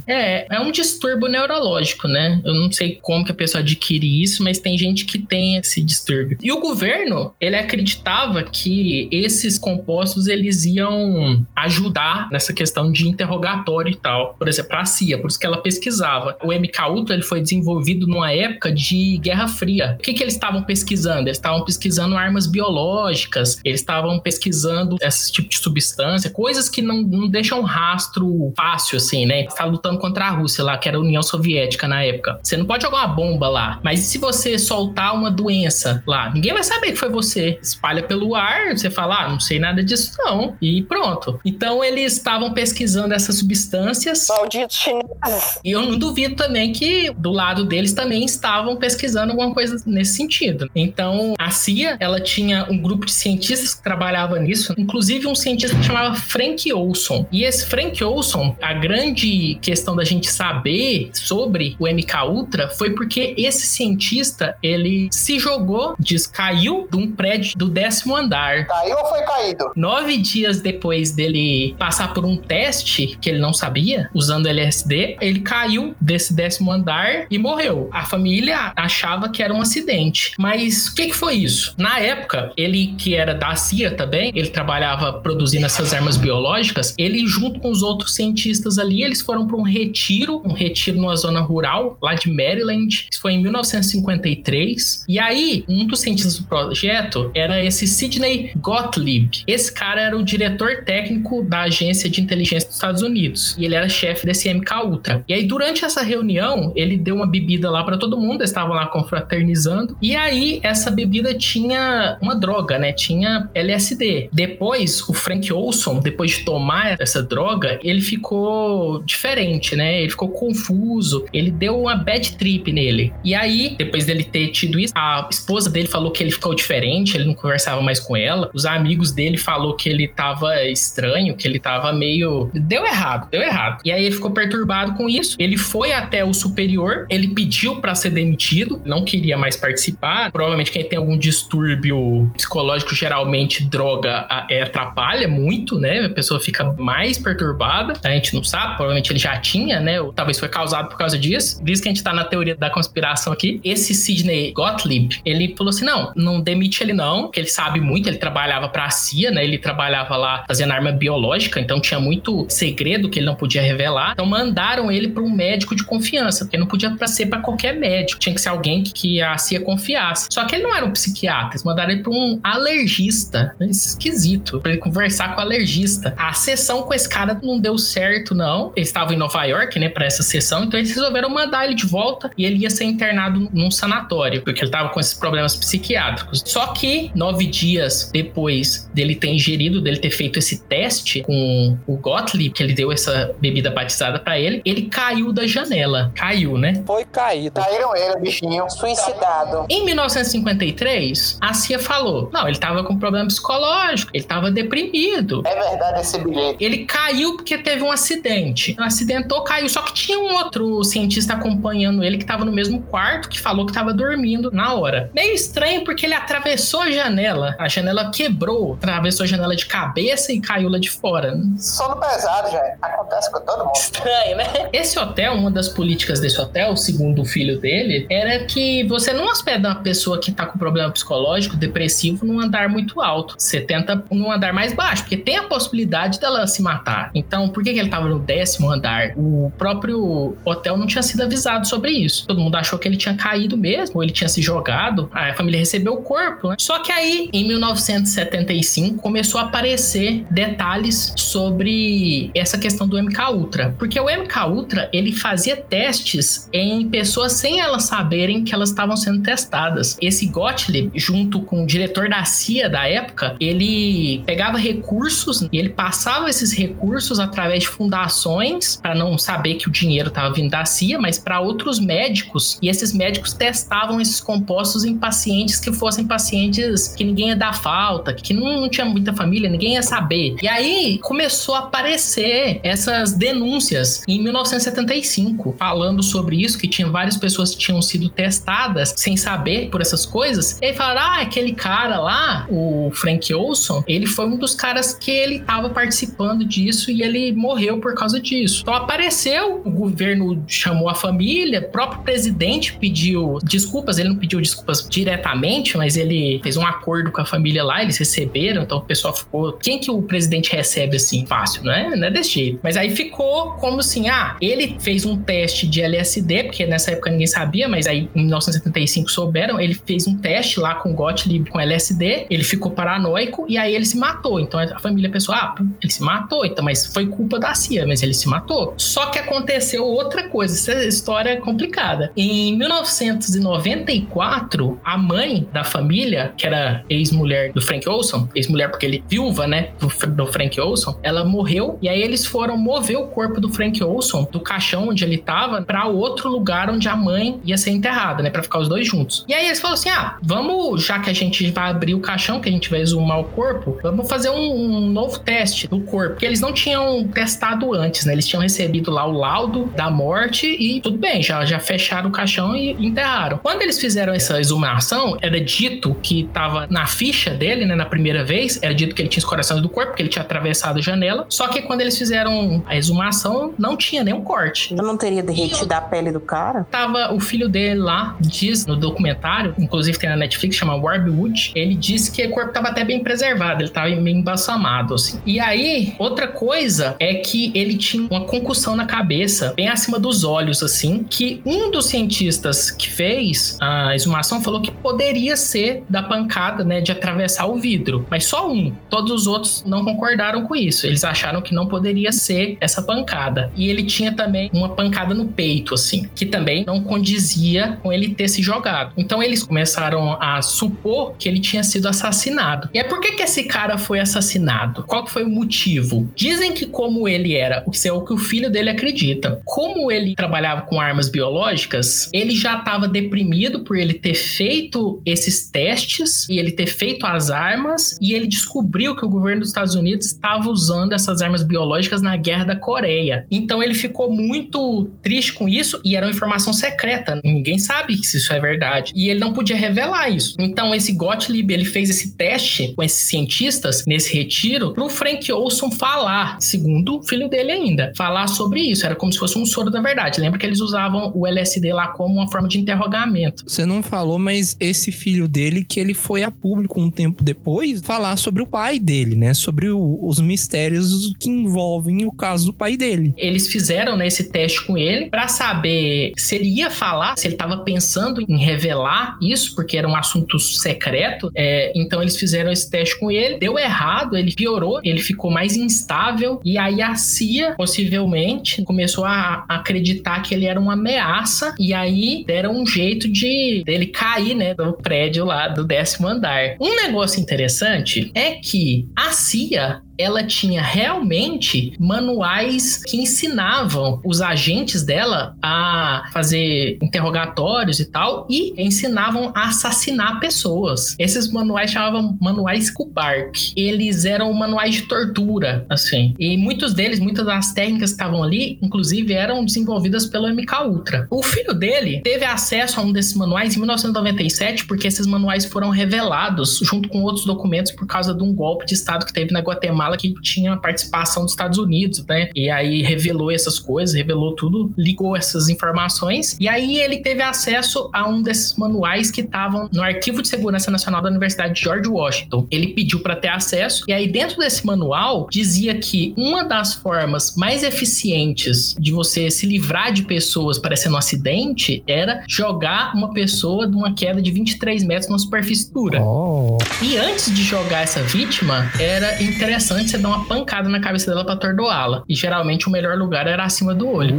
[0.08, 2.41] É, é um distúrbio neurológico, né?
[2.43, 5.82] Eu não sei como que a pessoa adquire isso, mas tem gente que tem esse
[5.82, 6.38] distúrbio.
[6.41, 13.91] E o governo, ele acreditava que esses compostos eles iam ajudar nessa questão de interrogatório
[13.91, 14.36] e tal.
[14.38, 16.38] Por exemplo, a CIA, por isso que ela pesquisava.
[16.43, 19.96] O MK Ultra ele foi desenvolvido numa época de Guerra Fria.
[20.00, 21.28] O que que eles estavam pesquisando?
[21.28, 27.02] Eles estavam pesquisando armas biológicas, eles estavam pesquisando esse tipo de substância, coisas que não,
[27.02, 29.47] não deixam rastro fácil, assim, né?
[29.50, 32.40] Você tá lutando contra a Rússia lá, que era a União Soviética na época.
[32.42, 33.80] Você não pode jogar uma bomba lá.
[33.84, 36.32] Mas e se você soltar uma doença lá?
[36.34, 37.60] Ninguém vai saber que foi você.
[37.62, 40.56] Espalha pelo ar, você fala, ah, não sei nada disso não.
[40.62, 41.40] E pronto.
[41.44, 44.28] Então eles estavam pesquisando essas substâncias.
[44.30, 45.60] Malditos chineses.
[45.64, 50.16] E eu não duvido também que do lado deles também estavam pesquisando alguma coisa nesse
[50.16, 50.70] sentido.
[50.76, 55.76] Então, a CIA, ela tinha um grupo de cientistas que trabalhava nisso, inclusive um cientista
[55.78, 57.26] que chamava Frank Olson.
[57.32, 59.28] E esse Frank Olson, a grande
[59.62, 65.95] questão da gente saber sobre o MK Ultra foi porque esse cientista, ele se jogou,
[66.00, 68.65] diz, caiu de um prédio do décimo andar.
[68.65, 69.71] Caiu ou foi caído?
[69.76, 75.39] Nove dias depois dele passar por um teste que ele não sabia, usando LSD, ele
[75.39, 77.89] caiu desse décimo andar e morreu.
[77.91, 80.34] A família achava que era um acidente.
[80.38, 81.73] Mas o que, que foi isso?
[81.78, 87.26] Na época, ele que era da CIA também, ele trabalhava produzindo essas armas biológicas, ele
[87.28, 91.40] junto com os outros cientistas ali, eles foram para um retiro, um retiro numa zona
[91.40, 93.08] rural, lá de Maryland.
[93.12, 95.06] Isso foi em 1953.
[95.08, 99.44] E aí, um dos cientistas do projeto era esse Sidney Gottlieb.
[99.48, 103.56] Esse cara era o diretor técnico da agência de inteligência dos Estados Unidos.
[103.58, 105.24] E ele era chefe desse MK Ultra.
[105.28, 108.86] E aí, durante essa reunião, ele deu uma bebida lá para todo mundo, estavam lá
[108.88, 109.98] confraternizando.
[110.02, 112.92] E aí, essa bebida tinha uma droga, né?
[112.92, 114.30] Tinha LSD.
[114.32, 120.02] Depois, o Frank Olson, depois de tomar essa droga, ele ficou diferente né?
[120.02, 123.13] Ele ficou confuso, ele deu uma bad trip nele.
[123.24, 127.15] E aí, depois dele ter tido isso, a esposa dele falou que ele ficou diferente,
[127.15, 128.50] ele não conversava mais com ela.
[128.54, 133.41] Os amigos dele falou que ele tava estranho, que ele tava meio deu errado, deu
[133.41, 133.82] errado.
[133.86, 135.36] E aí ele ficou perturbado com isso.
[135.39, 140.32] Ele foi até o superior, ele pediu para ser demitido, não queria mais participar.
[140.32, 146.06] Provavelmente quem tem algum distúrbio psicológico geralmente droga é, atrapalha muito, né?
[146.06, 147.93] A pessoa fica mais perturbada.
[148.04, 150.00] A gente não sabe, provavelmente ele já tinha, né?
[150.02, 151.64] Ou talvez foi causado por causa disso.
[151.64, 153.60] Diz que a gente tá na teoria da conspiração aqui.
[153.64, 158.08] Esse Sidney Gottlieb, ele falou assim: não, não demite ele não, que ele sabe muito,
[158.08, 159.44] ele trabalhava pra CIA, né?
[159.44, 164.12] Ele trabalhava lá fazendo arma biológica, então tinha muito segredo que ele não podia revelar.
[164.14, 168.20] Então mandaram ele para um médico de confiança, porque não podia ser para qualquer médico,
[168.20, 170.28] tinha que ser alguém que a CIA confiasse.
[170.32, 173.56] Só que ele não era um psiquiatra, eles mandaram ele para um alergista.
[173.60, 176.14] Esquisito, para ele conversar com o alergista.
[176.18, 178.72] A sessão com esse cara não deu certo, não.
[178.76, 181.86] Ele estava em Nova York, né, para essa sessão, então eles resolveram mandar ele de
[181.86, 186.43] volta e ele ia ser internado num sanatório, porque ele estava com esses problemas psiquiátricos.
[186.45, 191.97] Só que nove dias depois dele ter ingerido, dele ter feito esse teste com o
[191.97, 196.12] Gottlieb, que ele deu essa bebida batizada para ele, ele caiu da janela.
[196.15, 196.84] Caiu, né?
[196.86, 197.60] Foi caído.
[197.62, 198.69] Caíram ele, bichinho.
[198.69, 199.65] Suicidado.
[199.69, 205.43] Em 1953, a CIA falou: não, ele tava com problema psicológico, ele tava deprimido.
[205.45, 206.63] É verdade esse bilhete.
[206.63, 208.76] Ele caiu porque teve um acidente.
[208.78, 209.68] Acidentou, caiu.
[209.70, 213.66] Só que tinha um outro cientista acompanhando ele que tava no mesmo quarto que falou
[213.66, 215.10] que tava dormindo na hora.
[215.13, 217.56] Meio estranho porque ele atravessou a janela.
[217.60, 221.38] A janela quebrou, atravessou a janela de cabeça e caiu lá de fora.
[221.58, 222.62] Sono pesado, já.
[222.82, 223.76] Acontece com todo mundo.
[223.76, 224.70] Estranho, né?
[224.72, 229.26] Esse hotel, uma das políticas desse hotel, segundo o filho dele, era que você não
[229.26, 233.36] hospeda uma pessoa que tá com problema psicológico, depressivo, num andar muito alto.
[233.38, 237.12] Você tenta num andar mais baixo, porque tem a possibilidade dela se matar.
[237.13, 239.14] Então, por que, que ele tava no décimo andar?
[239.16, 242.26] O próprio hotel não tinha sido avisado sobre isso.
[242.28, 245.10] Todo mundo achou que ele tinha caído mesmo, ou ele tinha se jogado.
[245.14, 246.56] A família recebeu o corpo, né?
[246.60, 253.76] Só que aí, em 1975, começou a aparecer detalhes sobre essa questão do MK Ultra,
[253.78, 258.96] porque o MK Ultra ele fazia testes em pessoas sem elas saberem que elas estavam
[258.96, 259.98] sendo testadas.
[260.02, 265.70] Esse Gottlieb, junto com o diretor da CIA da época, ele pegava recursos e ele
[265.70, 270.65] passava esses recursos através de fundações para não saber que o dinheiro estava vindo da
[270.65, 276.06] CIA, mas para outros médicos e esses médicos testavam esses compostos em pacientes que fossem
[276.06, 280.36] pacientes que ninguém ia dar falta, que não, não tinha muita família, ninguém ia saber.
[280.41, 287.17] E aí começou a aparecer essas denúncias em 1975, falando sobre isso, que tinha várias
[287.17, 290.58] pessoas que tinham sido testadas sem saber por essas coisas.
[290.62, 294.93] E aí falaram: ah, aquele cara lá, o Frank Olson, ele foi um dos caras
[294.93, 298.47] que ele estava participando disso e ele morreu por causa disso.
[298.62, 304.40] Então apareceu, o governo chamou a família, o próprio presidente pediu desculpas, ele não pediu
[304.40, 308.82] desculpas diretamente, mas ele fez um acordo com a família lá, eles receberam, então o
[308.82, 309.54] pessoal ficou.
[309.54, 311.96] Quem que o presidente recebe assim fácil, não é?
[311.96, 312.60] Não é desse jeito.
[312.64, 317.10] Mas aí ficou como assim: ah, ele fez um teste de LSD, porque nessa época
[317.10, 321.60] ninguém sabia, mas aí em 1975 souberam, ele fez um teste lá com Gottlieb com
[321.60, 324.40] LSD, ele ficou paranoico e aí ele se matou.
[324.40, 328.02] Então a família pensou: ah, ele se matou, então, mas foi culpa da CIA, mas
[328.04, 328.37] ele se matou.
[328.78, 332.12] Só que aconteceu outra coisa, essa história é complicada.
[332.15, 339.04] Em 1994, a mãe da família, que era ex-mulher do Frank Olson, ex-mulher porque ele
[339.08, 343.39] viúva, né, do, do Frank Olson, ela morreu e aí eles foram mover o corpo
[343.39, 347.58] do Frank Olson do caixão onde ele tava para outro lugar onde a mãe ia
[347.58, 349.26] ser enterrada, né, para ficar os dois juntos.
[349.28, 352.39] E aí eles falaram assim: "Ah, vamos, já que a gente vai abrir o caixão,
[352.39, 356.12] que a gente vai exumar o corpo, vamos fazer um, um novo teste do corpo,
[356.12, 358.13] porque eles não tinham testado antes, né?
[358.18, 362.12] Eles tinham recebido lá o laudo da morte e tudo bem, já já fecharam o
[362.12, 363.40] caixão e enterraram.
[363.44, 368.24] Quando eles fizeram essa exumação, era dito que tava na ficha dele, né, na primeira
[368.24, 371.26] vez, era dito que ele tinha escoração do corpo, porque ele tinha atravessado a janela.
[371.30, 374.74] Só que quando eles fizeram a exumação, não tinha nenhum corte.
[374.76, 376.66] Eu não teria derretido a pele do cara?
[376.72, 381.76] Tava o filho dele lá, diz no documentário, inclusive tem na Netflix, chama Warbwood, ele
[381.76, 385.20] disse que o corpo tava até bem preservado, ele tava meio embalsamado, assim.
[385.26, 390.24] E aí, outra coisa é que ele tinha uma concussão na cabeça, bem acima dos
[390.24, 396.04] olhos, assim, que um dos cientistas que fez a exumação falou que poderia ser da
[396.04, 398.74] pancada, né, de atravessar o vidro, mas só um.
[398.89, 400.86] Todos os outros não concordaram com isso.
[400.86, 403.52] Eles acharam que não poderia ser essa pancada.
[403.56, 408.13] E ele tinha também uma pancada no peito, assim, que também não condizia com ele
[408.13, 408.93] ter se jogado.
[408.98, 412.70] Então eles começaram a supor que ele tinha sido assassinado.
[412.74, 414.84] E é por que, que esse cara foi assassinado?
[414.84, 416.10] Qual foi o motivo?
[416.15, 420.16] Dizem que como ele era, o que o que o filho dele acredita, como ele
[420.16, 426.40] trabalhava com armas biológicas, ele já estava deprimido por ele ter feito esses testes e
[426.40, 430.50] ele ter feito as armas e ele descobriu que o governo dos Estados Unidos estava
[430.50, 433.26] usando essas armas biológicas na guerra da Coreia.
[433.30, 437.19] Então ele ficou muito triste com isso e era uma informação secreta.
[437.24, 438.92] Ninguém sabe se isso é verdade.
[438.96, 440.36] E ele não podia revelar isso.
[440.40, 445.71] Então esse Gottlieb, ele fez esse teste com esses cientistas nesse retiro pro Frank Olson
[445.71, 448.85] falar, segundo o filho dele ainda, falar sobre isso.
[448.85, 450.19] Era como se fosse um soro da verdade.
[450.21, 453.44] Lembra que eles usavam o LSD lá como uma forma de interrogamento.
[453.48, 457.81] Você não falou, mas esse filho dele, que ele foi a público um tempo depois,
[457.81, 459.33] falar sobre o pai dele, né?
[459.33, 463.13] Sobre o- os mistérios que envolvem o caso do pai dele.
[463.17, 467.35] Eles fizeram né, esse teste com ele pra saber se ele ia falar, se ele
[467.35, 471.31] tava pensando em revelar isso, porque era um assunto secreto.
[471.35, 475.56] É, então eles fizeram esse teste com ele, deu errado, ele piorou, ele ficou mais
[475.56, 476.40] instável.
[476.44, 481.54] E aí a CIA, possivelmente, começou a acreditar que ele era uma ameaça.
[481.60, 486.56] E aí deram um jeito de dele cair, né, do prédio lá do décimo andar.
[486.60, 494.83] Um negócio interessante é que a CIA ela tinha realmente manuais que ensinavam os agentes
[494.83, 500.95] dela a fazer interrogatórios e tal e ensinavam a assassinar pessoas.
[501.00, 503.54] Esses manuais chamavam manuais Kubark.
[503.56, 506.13] Eles eram manuais de tortura, assim.
[506.19, 511.08] E muitos deles, muitas das técnicas que estavam ali, inclusive, eram desenvolvidas pelo MK Ultra.
[511.10, 515.69] O filho dele teve acesso a um desses manuais em 1997 porque esses manuais foram
[515.69, 519.39] revelados junto com outros documentos por causa de um golpe de estado que teve na
[519.39, 522.29] Guatemala que tinha participação dos Estados Unidos, né?
[522.35, 526.35] E aí revelou essas coisas, revelou tudo, ligou essas informações.
[526.40, 530.71] E aí ele teve acesso a um desses manuais que estavam no Arquivo de Segurança
[530.71, 532.48] Nacional da Universidade de George Washington.
[532.50, 537.35] Ele pediu para ter acesso e aí dentro desse manual dizia que uma das formas
[537.35, 543.67] mais eficientes de você se livrar de pessoas parecendo um acidente era jogar uma pessoa
[543.67, 546.02] de uma queda de 23 metros numa superfície dura.
[546.02, 546.58] Oh.
[546.81, 551.23] E antes de jogar essa vítima, era interessante você dar uma pancada na cabeça dela
[551.23, 552.04] pra atordoá-la.
[552.08, 554.15] E geralmente o melhor lugar era acima do olho.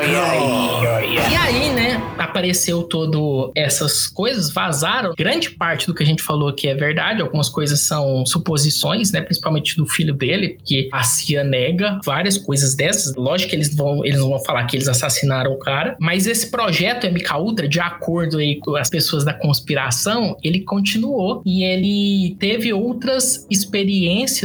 [0.00, 5.12] E aí, né, apareceu todo essas coisas, vazaram.
[5.16, 9.20] Grande parte do que a gente falou aqui é verdade, algumas coisas são suposições, né,
[9.20, 13.14] principalmente do filho dele, que a CIA nega várias coisas dessas.
[13.16, 17.06] Lógico que eles vão, eles vão falar que eles assassinaram o cara, mas esse projeto
[17.06, 22.72] MK Ultra, de acordo aí com as pessoas da conspiração, ele continuou e ele teve
[22.72, 23.77] outras experiências,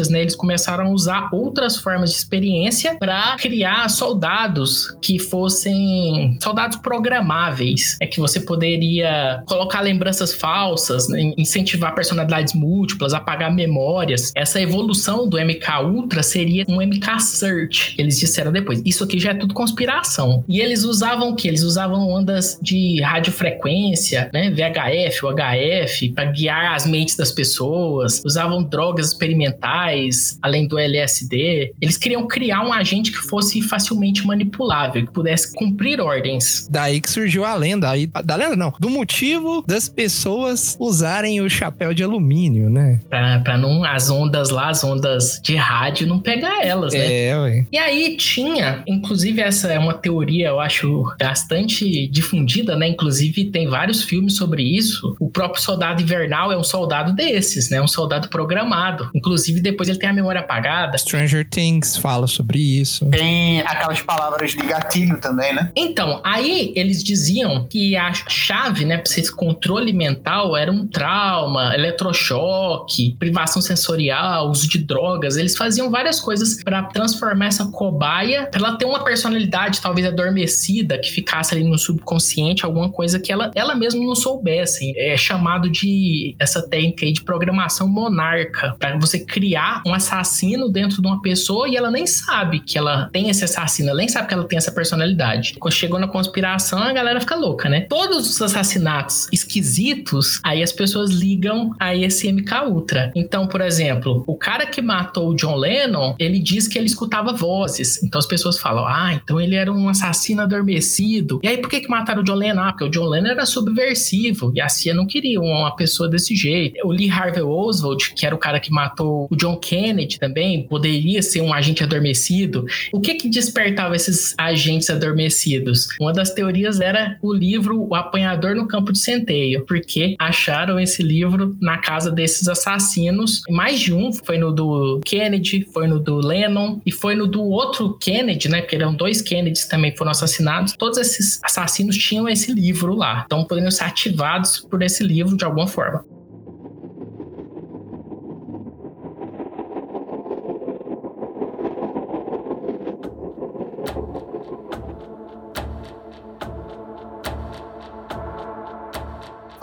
[0.10, 0.22] né?
[0.22, 7.98] Eles começaram a usar outras formas de experiência para criar soldados que fossem soldados programáveis,
[8.00, 11.34] é que você poderia colocar lembranças falsas, né?
[11.38, 14.32] incentivar personalidades múltiplas, apagar memórias.
[14.36, 18.82] Essa evolução do MK Ultra seria um MK Search, eles disseram depois.
[18.86, 20.44] Isso aqui já é tudo conspiração.
[20.48, 21.48] E eles usavam o que?
[21.48, 24.52] Eles usavam ondas de radiofrequência, né?
[24.52, 28.22] VHF, UHF, para guiar as mentes das pessoas.
[28.26, 31.74] Usavam drogas experimentais, além do LSD.
[31.82, 36.68] Eles queriam criar um agente que fosse facilmente manipulável, que pudesse cumprir ordens.
[36.70, 37.90] Daí que surgiu a lenda.
[37.90, 43.00] Aí, da lenda não, do motivo das pessoas usarem o chapéu de alumínio, né?
[43.10, 47.28] Pra, pra não as ondas lá, as ondas de rádio, não pegar elas, né?
[47.28, 47.66] É, ué.
[47.72, 52.90] E aí tinha, inclusive essa é uma teoria, eu acho, bastante difundida, né?
[52.90, 55.16] Inclusive tem vários filmes sobre isso.
[55.20, 57.82] O próprio Soldado Invernal é um soldado desses, né?
[57.82, 59.10] Um soldado programado.
[59.14, 60.97] Inclusive depois ele tem a memória apagada.
[60.97, 63.05] Stranger Things fala sobre isso.
[63.09, 65.72] Tem aquelas palavras de gatilho também, né?
[65.76, 71.74] Então, aí eles diziam que a chave, né, para esse controle mental era um trauma,
[71.74, 75.38] eletrochoque, privação sensorial, uso de drogas.
[75.38, 80.97] Eles faziam várias coisas para transformar essa cobaia, pra ela ter uma personalidade talvez adormecida
[80.97, 84.93] que ficasse ali no subconsciente, alguma coisa que ela, ela mesma não soubesse.
[84.97, 91.02] É chamado de essa técnica aí de programação monarca, para você criar um assassino dentro
[91.02, 94.28] de uma pessoa e ela nem sabe que ela tem esse assassino, ela nem sabe
[94.28, 95.56] que ela tem essa personalidade.
[95.60, 97.82] Quando chegou na conspiração, a galera fica louca, né?
[97.82, 103.12] Todos os assassinatos esquisitos, aí as pessoas ligam a esse MK Ultra.
[103.16, 107.34] Então, por exemplo, o cara que matou o John Lennon, ele diz que ele escutava
[107.34, 108.02] vozes.
[108.04, 111.39] Então as pessoas falam: "Ah, então ele era um assassino adormecido".
[111.44, 112.62] E aí por que que mataram o John Lennon?
[112.62, 116.36] Ah, porque o John Lennon era subversivo e a CIA não queria uma pessoa desse
[116.36, 116.76] jeito.
[116.86, 120.68] O Lee Harvey Oswald, que era o cara que matou matou o John Kennedy também,
[120.68, 122.66] poderia ser um agente adormecido.
[122.92, 125.88] O que que despertava esses agentes adormecidos?
[126.00, 131.02] Uma das teorias era o livro O Apanhador no Campo de Centeio, porque acharam esse
[131.02, 133.42] livro na casa desses assassinos.
[133.50, 137.42] Mais de um, foi no do Kennedy, foi no do Lennon e foi no do
[137.42, 138.62] outro Kennedy, né?
[138.62, 140.74] Porque eram dois Kennedys também foram assassinados.
[140.78, 143.24] Todos esses assassinos tinham esse livro lá.
[143.26, 146.12] Então poderiam ser ativados por esse livro de alguma forma.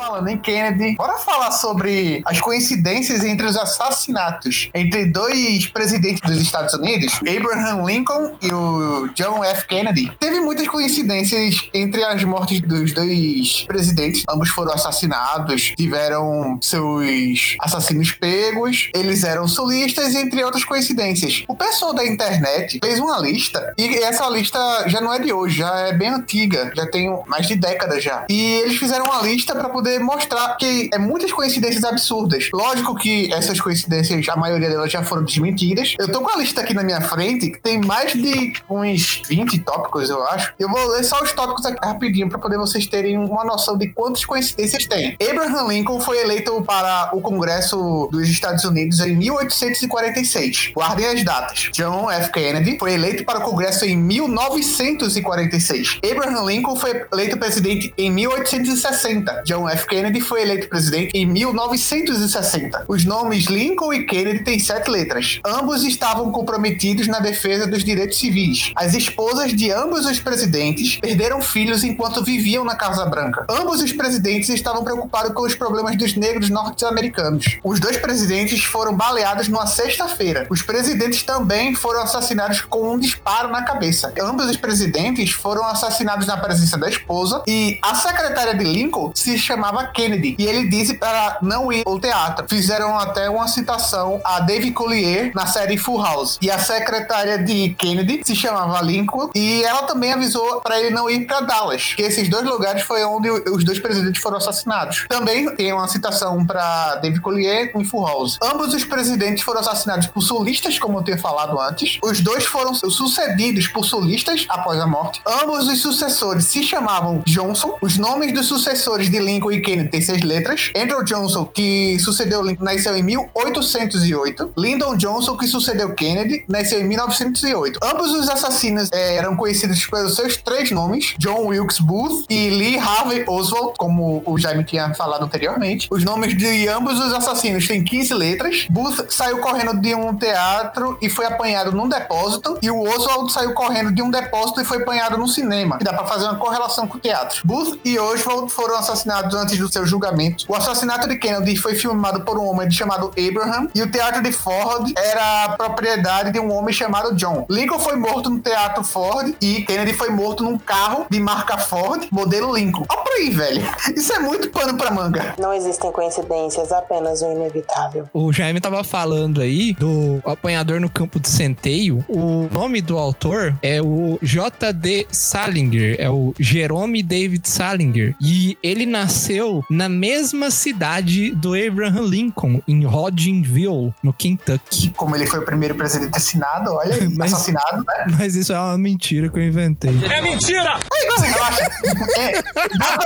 [0.01, 6.41] Falando em Kennedy, bora falar sobre as coincidências entre os assassinatos entre dois presidentes dos
[6.41, 9.67] Estados Unidos, Abraham Lincoln e o John F.
[9.67, 10.11] Kennedy.
[10.19, 14.25] Teve muitas coincidências entre as mortes dos dois presidentes.
[14.29, 21.45] Ambos foram assassinados, tiveram seus assassinos pegos, eles eram sulistas, entre outras coincidências.
[21.47, 25.59] O pessoal da internet fez uma lista, e essa lista já não é de hoje,
[25.59, 28.25] já é bem antiga, já tem mais de décadas já.
[28.31, 32.49] E eles fizeram uma lista para poder mostrar que é muitas coincidências absurdas.
[32.53, 35.95] Lógico que essas coincidências, a maioria delas já foram desmentidas.
[35.99, 39.59] Eu tô com a lista aqui na minha frente, que tem mais de uns 20
[39.61, 40.53] tópicos, eu acho.
[40.59, 43.89] Eu vou ler só os tópicos aqui rapidinho para poder vocês terem uma noção de
[43.89, 45.17] quantas coincidências tem.
[45.21, 50.73] Abraham Lincoln foi eleito para o Congresso dos Estados Unidos em 1846.
[50.75, 51.71] Guardem as datas.
[51.73, 52.33] John F.
[52.33, 55.99] Kennedy foi eleito para o Congresso em 1946.
[56.11, 59.43] Abraham Lincoln foi eleito presidente em 1860.
[59.45, 59.80] John F.
[59.85, 62.85] Kennedy foi eleito presidente em 1960.
[62.89, 65.41] Os nomes Lincoln e Kennedy têm sete letras.
[65.45, 68.73] Ambos estavam comprometidos na defesa dos direitos civis.
[68.77, 73.47] As esposas de ambos os presidentes perderam filhos enquanto viviam na Casa Branca.
[73.49, 77.59] Ambos os presidentes estavam preocupados com os problemas dos negros norte-americanos.
[77.63, 80.47] Os dois presidentes foram baleados numa sexta-feira.
[80.51, 84.13] Os presidentes também foram assassinados com um disparo na cabeça.
[84.21, 89.39] Ambos os presidentes foram assassinados na presença da esposa e a secretária de Lincoln se
[89.39, 92.47] chamava Kennedy e ele disse para não ir ao teatro.
[92.49, 96.39] Fizeram até uma citação a Dave Collier na série Full House.
[96.41, 101.09] E a secretária de Kennedy se chamava Lincoln e ela também avisou para ele não
[101.09, 105.07] ir para Dallas, que esses dois lugares foi onde os dois presidentes foram assassinados.
[105.09, 108.39] Também tem uma citação para Dave Collier em Full House.
[108.43, 111.99] Ambos os presidentes foram assassinados por sulistas, como eu tinha falado antes.
[112.03, 115.21] Os dois foram sucedidos por sulistas após a morte.
[115.27, 117.77] Ambos os sucessores se chamavam Johnson.
[117.81, 120.71] Os nomes dos sucessores de Lincoln e Kennedy têm seis letras.
[120.77, 124.53] Andrew Johnson, que sucedeu Lincoln, nasceu em 1808.
[124.57, 127.81] Lyndon Johnson, que sucedeu Kennedy, nasceu em 1908.
[127.83, 132.79] Ambos os assassinos eh, eram conhecidos pelos seus três nomes: John Wilkes Booth e Lee
[132.79, 135.89] Harvey Oswald, como o Jaime tinha falado anteriormente.
[135.91, 138.67] Os nomes de ambos os assassinos têm 15 letras.
[138.71, 142.59] Booth saiu correndo de um teatro e foi apanhado num depósito.
[142.63, 145.79] E o Oswald saiu correndo de um depósito e foi apanhado num cinema.
[145.79, 147.41] Que dá pra fazer uma correlação com o teatro.
[147.45, 150.45] Booth e Oswald foram assassinados antes do seu julgamento.
[150.49, 153.69] O assassinato de Kennedy foi filmado por um homem chamado Abraham.
[153.75, 157.47] E o teatro de Ford era propriedade de um homem chamado John.
[157.49, 162.07] Lincoln foi morto no teatro Ford e Kennedy foi morto num carro de marca Ford,
[162.11, 162.85] modelo Lincoln.
[162.89, 163.63] Olha pra aí, velho.
[163.97, 165.35] Isso é muito pano pra manga.
[165.39, 168.09] Não existem coincidências, apenas o inevitável.
[168.13, 172.05] O Jaime tava falando aí do apanhador no campo de centeio.
[172.09, 175.07] O nome do autor é o J.D.
[175.11, 178.15] Salinger, é o Jerome David Salinger.
[178.21, 179.40] E ele nasceu
[179.71, 184.91] na mesma cidade do Abraham Lincoln, em Hodgenville, no Kentucky.
[184.97, 188.17] Como ele foi o primeiro presidente assinado, olha aí, Mas- assassinado, né?
[188.19, 189.91] Mas isso é uma mentira que eu inventei.
[189.93, 191.71] Relaxa.
[192.19, 192.43] É,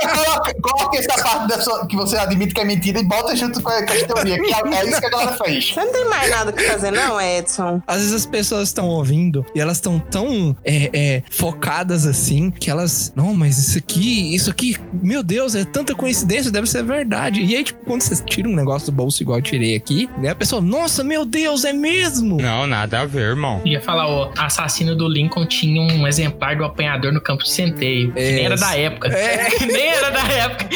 [0.07, 3.61] coloca, coloca essa parte da sua, que você admite que é mentira e bota junto
[3.61, 4.37] com a, com a teoria.
[4.41, 5.73] Que é, é isso que a galera fez.
[5.73, 7.81] Você não tem mais nada o que fazer, não, Edson?
[7.87, 12.69] Às vezes as pessoas estão ouvindo e elas estão tão é, é, focadas assim que
[12.69, 13.11] elas.
[13.15, 17.41] Não, mas isso aqui, isso aqui, meu Deus, é tanta coincidência, deve ser verdade.
[17.41, 20.29] E aí, tipo, quando você tira um negócio do bolso igual eu tirei aqui, né?
[20.29, 22.37] A pessoa, nossa, meu Deus, é mesmo?
[22.41, 23.61] Não, nada a ver, irmão.
[23.65, 28.11] Ia falar, o assassino do Lincoln tinha um exemplar do apanhador no campo de centeio.
[28.13, 29.09] Que nem era da época.
[29.65, 30.69] nem era da época.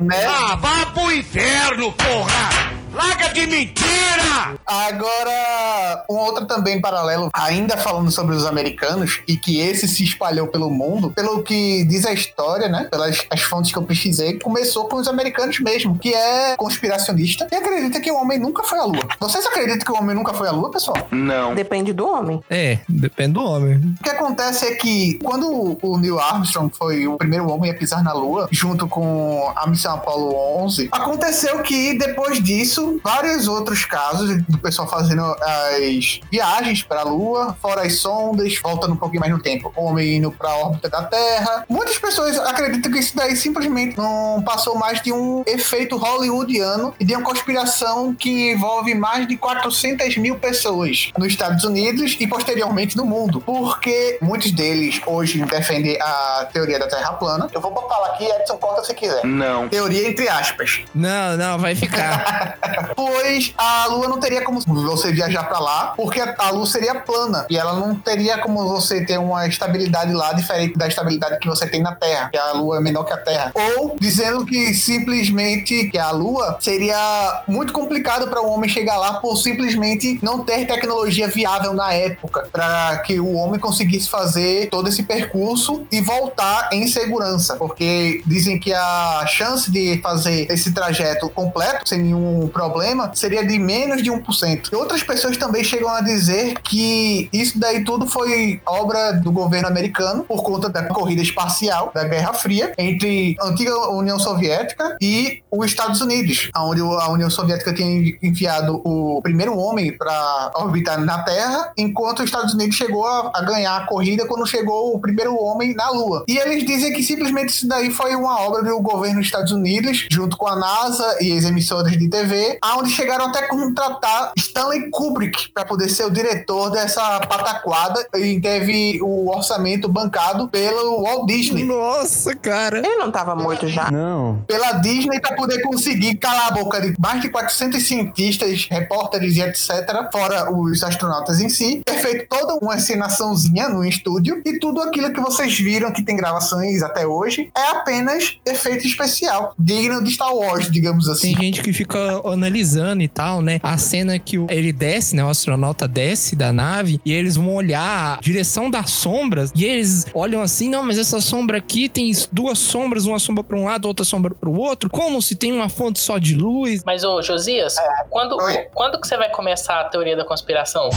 [0.00, 0.24] Né?
[0.24, 2.79] Ah, vá pro inferno, porra!
[2.92, 4.58] Larga de mentira!
[4.66, 10.48] Agora, um outro também paralelo, ainda falando sobre os americanos, e que esse se espalhou
[10.48, 12.88] pelo mundo, pelo que diz a história, né?
[12.90, 17.54] Pelas as fontes que eu pesquisei, começou com os americanos mesmo, que é conspiracionista e
[17.54, 19.06] acredita que o homem nunca foi à lua.
[19.18, 20.96] Vocês acreditam que o homem nunca foi à lua, pessoal?
[21.10, 21.54] Não.
[21.54, 22.42] Depende do homem.
[22.48, 23.76] É, depende do homem.
[24.00, 28.02] O que acontece é que quando o Neil Armstrong foi o primeiro homem a pisar
[28.02, 30.34] na Lua, junto com a missão Apollo
[30.64, 37.00] 11, aconteceu que depois disso isso, vários outros casos do pessoal fazendo as viagens para
[37.00, 40.56] a Lua, fora as sondas, voltando um pouquinho mais no tempo, homem indo para a
[40.56, 41.64] órbita da Terra.
[41.68, 47.04] Muitas pessoas acreditam que isso daí simplesmente não passou mais de um efeito hollywoodiano e
[47.04, 52.96] de uma conspiração que envolve mais de 400 mil pessoas nos Estados Unidos e posteriormente
[52.96, 57.48] no mundo, porque muitos deles hoje defendem a teoria da Terra plana.
[57.52, 59.24] Eu vou falar aqui, Edson, corta se quiser.
[59.24, 59.68] Não.
[59.68, 60.82] Teoria entre aspas.
[60.94, 62.58] Não, não, vai ficar.
[62.94, 67.46] pois a Lua não teria como você viajar para lá, porque a Lua seria plana
[67.48, 71.66] e ela não teria como você ter uma estabilidade lá diferente da estabilidade que você
[71.66, 73.52] tem na Terra, que a Lua é menor que a Terra.
[73.54, 79.14] Ou dizendo que simplesmente que a Lua seria muito complicado para o homem chegar lá
[79.14, 84.88] por simplesmente não ter tecnologia viável na época para que o homem conseguisse fazer todo
[84.88, 91.28] esse percurso e voltar em segurança, porque dizem que a chance de fazer esse trajeto
[91.30, 94.68] completo sem nenhum problema seria de menos de 1%.
[94.70, 99.66] E outras pessoas também chegam a dizer que isso daí tudo foi obra do governo
[99.66, 105.42] americano por conta da corrida espacial da Guerra Fria entre a antiga União Soviética e
[105.50, 111.22] os Estados Unidos, onde a União Soviética tinha enviado o primeiro homem para orbitar na
[111.22, 115.34] Terra, enquanto os Estados Unidos chegou a, a ganhar a corrida quando chegou o primeiro
[115.34, 116.24] homem na Lua.
[116.28, 120.06] E eles dizem que simplesmente isso daí foi uma obra do governo dos Estados Unidos,
[120.10, 125.50] junto com a NASA e as emissoras de TV, aonde chegaram até contratar Stanley Kubrick
[125.52, 131.64] para poder ser o diretor dessa pataquada e teve o orçamento bancado pelo Walt Disney.
[131.64, 132.78] Nossa, cara.
[132.78, 133.90] Ele não tava morto já?
[133.90, 134.42] Não.
[134.46, 139.42] Pela Disney para poder conseguir calar a boca de mais de 400 cientistas, repórteres e
[139.42, 139.70] etc.,
[140.12, 145.12] fora os astronautas em si, ter feito toda uma encenaçãozinha no estúdio e tudo aquilo
[145.12, 150.34] que vocês viram que tem gravações até hoje é apenas efeito especial, digno de Star
[150.34, 151.34] Wars, digamos assim.
[151.34, 153.60] Tem gente que fica analisando e tal, né?
[153.62, 155.24] A cena que o- ele desce, né?
[155.24, 160.06] O astronauta desce da nave e eles vão olhar a direção das sombras e eles
[160.14, 163.86] olham assim, não, mas essa sombra aqui tem duas sombras, uma sombra para um lado,
[163.86, 164.88] outra sombra para o outro.
[164.90, 166.82] Como se tem uma fonte só de luz?
[166.84, 167.76] Mas, ô, Josias,
[168.08, 168.66] quando, Oi.
[168.74, 170.90] quando que você vai começar a teoria da conspiração?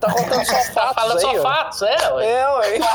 [0.00, 1.42] Tá contando só Tá fatos falando só aí, ó.
[1.42, 2.26] fatos, é, ué.
[2.26, 2.78] É, ué.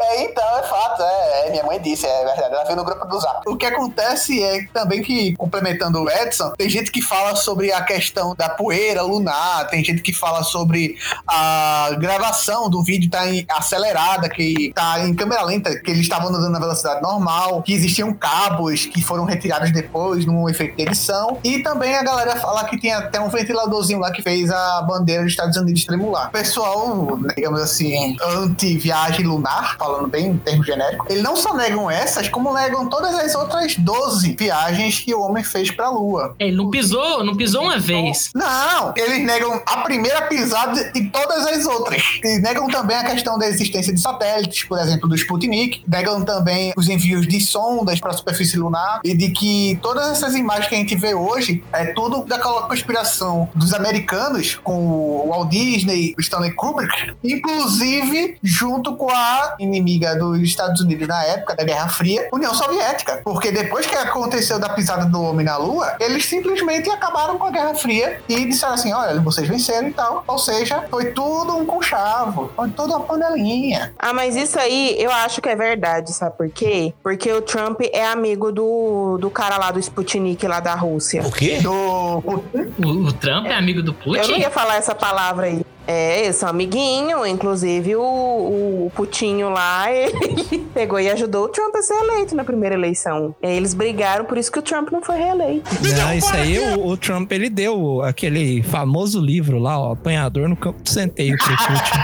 [0.00, 3.04] É, então, é fato, é, é, minha mãe disse, é verdade, ela viu no grupo
[3.06, 3.42] do Zap.
[3.48, 7.82] O que acontece é também que, complementando o Edson, tem gente que fala sobre a
[7.82, 10.96] questão da poeira lunar, tem gente que fala sobre
[11.26, 13.22] a gravação do vídeo tá
[13.56, 18.12] acelerada, que tá em câmera lenta, que eles estavam andando na velocidade normal, que existiam
[18.12, 22.78] cabos que foram retirados depois num efeito de edição, e também a galera fala que
[22.78, 26.28] tem até um ventiladorzinho lá que fez a bandeira dos Estados Unidos tremular.
[26.28, 31.90] O pessoal, digamos assim, anti-viagem lunar, falando bem em termos genéricos, eles não só negam
[31.90, 36.07] essas, como negam todas as outras 12 viagens que o homem fez pra Lua.
[36.38, 38.30] Ele não pisou, não pisou uma vez.
[38.34, 42.02] Não, eles negam a primeira pisada e todas as outras.
[42.24, 45.82] E negam também a questão da existência de satélites, por exemplo, do Sputnik.
[45.86, 50.34] Negam também os envios de sondas para a superfície lunar e de que todas essas
[50.34, 55.50] imagens que a gente vê hoje é tudo daquela conspiração dos americanos com o Walt
[55.50, 61.64] Disney, o Stanley Kubrick, inclusive junto com a inimiga dos Estados Unidos na época da
[61.64, 63.20] Guerra Fria, União Soviética.
[63.24, 67.50] Porque depois que aconteceu da pisada do homem na Lua, eles simplesmente acabaram com a
[67.50, 70.24] Guerra Fria e disseram assim: olha, vocês venceram e tal.
[70.26, 73.92] Ou seja, foi tudo um conchavo, foi tudo uma panelinha.
[73.98, 76.92] Ah, mas isso aí eu acho que é verdade, sabe por quê?
[77.02, 81.22] Porque o Trump é amigo do, do cara lá do Sputnik lá da Rússia.
[81.22, 81.58] O quê?
[81.60, 81.72] Do.
[81.72, 82.44] O,
[82.78, 84.18] o Trump é amigo do Putin?
[84.20, 85.64] Eu não ia falar essa palavra aí.
[85.88, 91.74] É, eles são amiguinho, inclusive o, o Putinho lá, ele pegou e ajudou o Trump
[91.74, 93.34] a ser eleito na primeira eleição.
[93.42, 95.64] E aí eles brigaram, por isso que o Trump não foi reeleito.
[95.96, 100.56] Não, isso aí o, o Trump ele deu aquele famoso livro lá, ó, Apanhador no
[100.56, 101.36] Campo do Centeio.
[101.38, 101.98] pro Putin.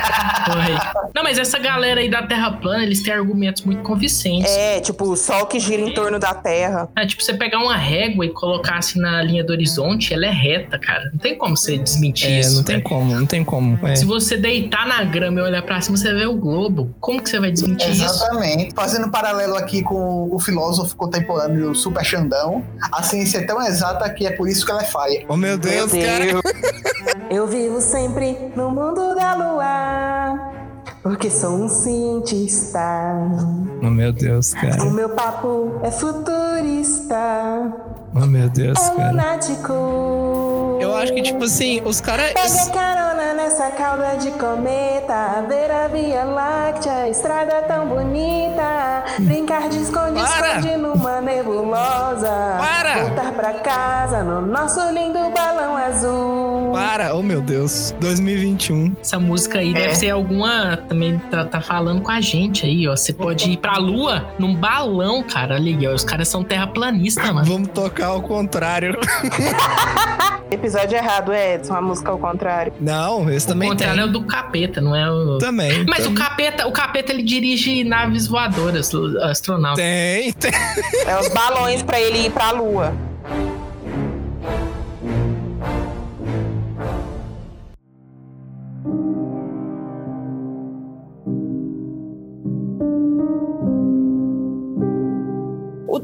[1.14, 4.50] Não, mas essa galera aí da Terra plana, eles têm argumentos muito convincentes.
[4.50, 6.88] É, tipo, o sol que gira em torno da Terra.
[6.96, 10.30] É, tipo, você pegar uma régua e colocar assim na linha do horizonte, ela é
[10.30, 11.10] reta, cara.
[11.12, 12.56] Não tem como você desmentir É, isso.
[12.56, 12.88] não tem velho.
[12.88, 13.73] como, não tem como.
[13.82, 13.96] É.
[13.96, 16.94] Se você deitar na grama e olhar pra cima, você vê o globo.
[17.00, 18.04] Como que você vai desmentir isso?
[18.04, 18.74] Exatamente.
[18.74, 24.08] Fazendo um paralelo aqui com o filósofo contemporâneo Super Xandão, a ciência é tão exata
[24.10, 25.24] que é por isso que ela é falha.
[25.28, 26.40] Oh, meu Deus, cara.
[27.30, 30.52] Eu vivo sempre no mundo da lua.
[31.02, 32.78] Porque sou um cientista.
[33.82, 34.84] Oh, meu Deus, O cara.
[34.86, 37.16] meu papo é futurista.
[38.14, 39.10] Oh, meu Deus, É cara.
[39.10, 39.74] lunático.
[40.80, 42.32] Eu acho que, tipo assim, os caras.
[42.32, 49.68] Pega carona nessa essa cauda de cometa, ver a Via Láctea, estrada tão bonita, brincar
[49.68, 53.04] de esconde-esconde numa nebulosa, Para!
[53.04, 56.72] voltar pra casa no nosso lindo balão azul.
[56.72, 57.94] Para, oh meu Deus.
[58.00, 58.96] 2021.
[59.00, 59.74] Essa música aí É.
[59.74, 60.76] deve ser alguma.
[60.88, 62.96] Também tá, tá falando com a gente aí, ó.
[62.96, 65.54] Você pode ir pra lua num balão, cara.
[65.54, 65.92] Olha aí, ó.
[65.94, 67.46] Os caras são terraplanistas, mano.
[67.46, 68.98] Vamos tocar ao contrário.
[70.54, 72.72] Episódio errado, Edson, a música ao contrário.
[72.80, 74.10] Não, esse O também contrário é tem.
[74.10, 75.38] o do capeta, não é o.
[75.38, 75.84] Também.
[75.88, 76.12] Mas tem.
[76.12, 78.92] o capeta, o capeta ele dirige naves voadoras,
[79.22, 79.82] astronautas.
[79.84, 80.52] Tem, tem.
[81.06, 82.92] É os balões pra ele ir pra lua.